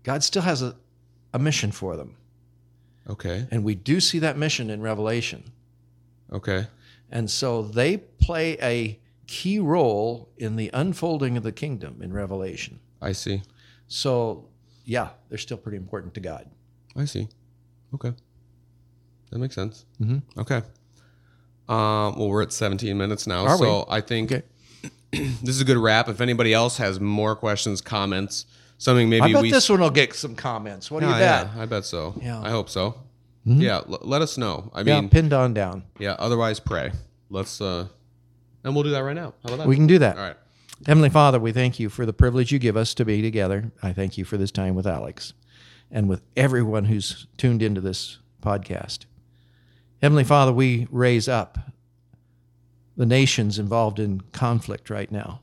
God 0.03 0.23
still 0.23 0.43
has 0.43 0.61
a, 0.61 0.77
a 1.33 1.39
mission 1.39 1.73
for 1.73 1.97
them. 1.97 2.17
Okay. 3.09 3.47
And 3.51 3.65
we 3.65 3.75
do 3.75 4.01
see 4.01 4.19
that 4.19 4.37
mission 4.37 4.69
in 4.69 4.83
Revelation. 4.83 5.45
Okay. 6.31 6.67
And 7.11 7.31
so 7.31 7.63
they 7.63 7.97
play 7.97 8.59
a 8.61 8.99
key 9.33 9.59
role 9.59 10.29
in 10.37 10.57
the 10.57 10.71
unfolding 10.75 11.37
of 11.39 11.43
the 11.43 11.53
kingdom 11.53 12.03
in 12.03 12.13
Revelation. 12.13 12.79
I 13.01 13.13
see. 13.13 13.43
So, 13.89 14.49
yeah, 14.85 15.09
they're 15.29 15.39
still 15.39 15.57
pretty 15.57 15.79
important 15.79 16.13
to 16.15 16.21
God. 16.21 16.45
I 16.97 17.07
see. 17.07 17.29
Okay. 17.95 18.13
That 19.31 19.39
makes 19.39 19.55
sense. 19.55 19.87
Mhm. 20.01 20.23
Okay. 20.37 20.61
Um, 21.69 22.19
well, 22.19 22.29
we're 22.29 22.43
at 22.43 22.53
17 22.53 22.97
minutes 22.99 23.27
now. 23.27 23.47
Are 23.47 23.57
we? 23.59 23.65
so 23.67 23.87
I 23.89 24.01
think 24.03 24.31
Okay. 24.33 24.43
this 25.43 25.55
is 25.57 25.61
a 25.63 25.65
good 25.65 25.79
wrap. 25.79 26.09
If 26.09 26.21
anybody 26.21 26.53
else 26.53 26.77
has 26.77 27.01
more 27.01 27.35
questions, 27.35 27.81
comments, 27.81 28.45
something 28.79 29.09
maybe 29.09 29.23
I 29.23 29.33
bet 29.33 29.43
we 29.43 29.51
this 29.51 29.69
one 29.71 29.81
will 29.81 29.91
get 29.91 30.13
some 30.15 30.35
comments. 30.35 30.91
What 30.91 31.01
do 31.01 31.07
you 31.07 31.13
bet? 31.13 31.47
yeah, 31.55 31.63
I 31.63 31.67
bet 31.67 31.85
so. 31.87 32.15
Yeah. 32.21 32.41
I 32.43 32.51
hope 32.51 32.69
so. 32.69 32.95
Yeah, 33.45 33.79
l- 33.89 33.99
let 34.03 34.21
us 34.23 34.37
know. 34.39 34.71
I 34.75 34.83
Yeah, 34.83 35.01
mean, 35.01 35.09
pinned 35.11 35.33
on 35.33 35.55
down. 35.55 35.85
yeah. 35.99 36.13
Otherwise, 36.19 36.61
pray. 36.61 36.93
Let's 37.31 37.61
uh, 37.61 37.89
and 38.65 38.75
we'll 38.75 38.85
do 38.85 38.91
that 38.91 39.01
right 39.01 39.17
now. 39.17 39.35
How 39.43 39.55
about 39.55 39.59
that? 39.59 39.69
We 39.69 39.77
can 39.77 39.87
do 39.87 39.99
that. 39.99 40.17
All 40.17 40.23
right. 40.23 40.37
Heavenly 40.87 41.11
Father, 41.11 41.39
we 41.39 41.53
thank 41.53 41.79
you 41.79 41.89
for 41.89 42.05
the 42.05 42.13
privilege 42.13 42.51
you 42.51 42.59
give 42.59 42.77
us 42.77 42.93
to 42.95 43.05
be 43.05 43.23
together. 43.23 43.71
I 43.83 43.93
thank 43.93 44.19
you 44.19 44.25
for 44.25 44.37
this 44.37 44.51
time 44.51 44.75
with 44.75 44.87
Alex 44.87 45.33
and 45.91 46.09
with 46.09 46.23
everyone 46.37 46.87
who's 46.87 47.27
tuned 47.37 47.63
into 47.63 47.81
this 47.81 48.19
podcast. 48.43 49.05
Heavenly 50.01 50.25
Father, 50.25 50.53
we 50.53 50.89
raise 50.91 51.29
up 51.29 51.59
the 52.97 53.07
nations 53.07 53.59
involved 53.59 54.01
in 54.01 54.23
conflict 54.33 54.91
right 54.91 55.11
now 55.11 55.41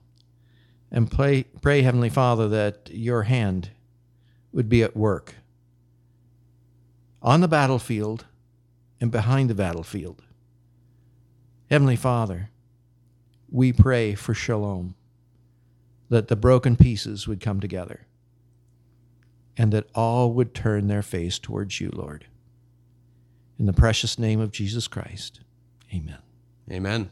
and 0.91 1.09
pray, 1.09 1.45
pray, 1.61 1.83
Heavenly 1.83 2.09
Father, 2.09 2.49
that 2.49 2.89
your 2.91 3.23
hand 3.23 3.69
would 4.51 4.67
be 4.67 4.83
at 4.83 4.97
work 4.97 5.35
on 7.21 7.41
the 7.41 7.47
battlefield 7.47 8.25
and 8.99 9.11
behind 9.11 9.49
the 9.49 9.55
battlefield. 9.55 10.23
Heavenly 11.69 11.95
Father, 11.95 12.49
we 13.51 13.73
pray 13.73 14.15
for 14.15 14.33
shalom, 14.33 14.95
that 16.09 16.27
the 16.27 16.35
broken 16.35 16.75
pieces 16.75 17.27
would 17.27 17.39
come 17.39 17.59
together, 17.59 18.07
and 19.57 19.71
that 19.71 19.89
all 19.93 20.31
would 20.33 20.53
turn 20.53 20.87
their 20.87 21.01
face 21.01 21.39
towards 21.39 21.79
you, 21.81 21.89
Lord. 21.93 22.25
In 23.57 23.65
the 23.65 23.73
precious 23.73 24.17
name 24.17 24.39
of 24.39 24.51
Jesus 24.51 24.87
Christ, 24.87 25.41
amen. 25.93 26.19
Amen. 26.71 27.09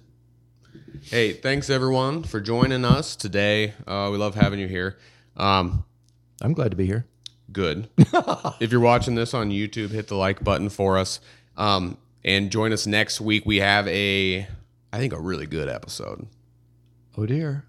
Hey, 1.03 1.33
thanks 1.33 1.69
everyone 1.69 2.23
for 2.23 2.39
joining 2.39 2.85
us 2.85 3.15
today. 3.15 3.73
Uh, 3.85 4.09
we 4.11 4.17
love 4.17 4.35
having 4.35 4.59
you 4.59 4.67
here. 4.67 4.97
Um, 5.35 5.83
I'm 6.41 6.53
glad 6.53 6.71
to 6.71 6.77
be 6.77 6.85
here. 6.85 7.05
good. 7.51 7.89
if 8.59 8.71
you're 8.71 8.81
watching 8.81 9.15
this 9.15 9.33
on 9.33 9.49
YouTube, 9.51 9.89
hit 9.91 10.07
the 10.07 10.15
like 10.15 10.43
button 10.43 10.69
for 10.69 10.97
us. 10.97 11.19
Um, 11.55 11.97
and 12.23 12.51
join 12.51 12.73
us 12.73 12.85
next 12.85 13.21
week. 13.21 13.45
We 13.45 13.57
have 13.57 13.87
a, 13.87 14.47
I 14.93 14.97
think, 14.99 15.13
a 15.13 15.19
really 15.19 15.45
good 15.45 15.69
episode. 15.69 16.27
Oh, 17.17 17.25
dear. 17.25 17.65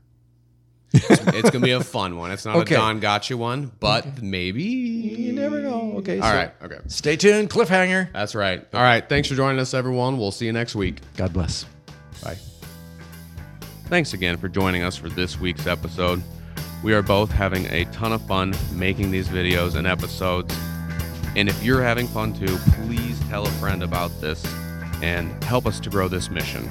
It's 0.92 1.50
gonna 1.50 1.60
be 1.64 1.72
a 1.72 1.82
fun 1.84 2.16
one. 2.16 2.30
It's 2.30 2.46
not 2.46 2.56
Okay. 2.56 2.74
a 2.74 2.78
Don 2.78 2.98
Gotcha 3.00 3.36
one, 3.36 3.70
but 3.78 4.22
maybe. 4.22 4.62
You 4.62 5.34
never 5.34 5.60
know. 5.60 5.94
Okay. 5.98 6.18
All 6.18 6.32
right. 6.32 6.50
Okay. 6.62 6.78
Stay 6.86 7.14
tuned. 7.16 7.50
Cliffhanger. 7.50 8.10
That's 8.12 8.34
right. 8.34 8.66
All 8.72 8.80
right. 8.82 9.06
Thanks 9.06 9.28
for 9.28 9.34
joining 9.34 9.60
us, 9.60 9.74
everyone. 9.74 10.16
We'll 10.16 10.30
see 10.32 10.46
you 10.46 10.52
next 10.52 10.74
week. 10.74 11.00
God 11.18 11.34
bless. 11.34 11.66
Bye. 12.24 12.38
Thanks 13.88 14.14
again 14.14 14.38
for 14.38 14.48
joining 14.48 14.82
us 14.82 14.96
for 14.96 15.10
this 15.10 15.38
week's 15.38 15.66
episode. 15.66 16.22
We 16.82 16.94
are 16.94 17.02
both 17.02 17.30
having 17.30 17.66
a 17.66 17.84
ton 17.86 18.12
of 18.12 18.22
fun 18.22 18.54
making 18.72 19.10
these 19.10 19.28
videos 19.28 19.74
and 19.74 19.86
episodes. 19.86 20.56
And 21.36 21.50
if 21.50 21.62
you're 21.62 21.82
having 21.82 22.06
fun 22.08 22.32
too, 22.32 22.56
please 22.84 23.20
tell 23.28 23.46
a 23.46 23.50
friend 23.52 23.82
about 23.82 24.10
this 24.22 24.42
and 25.02 25.42
help 25.44 25.66
us 25.66 25.80
to 25.80 25.90
grow 25.90 26.08
this 26.08 26.30
mission. 26.30 26.70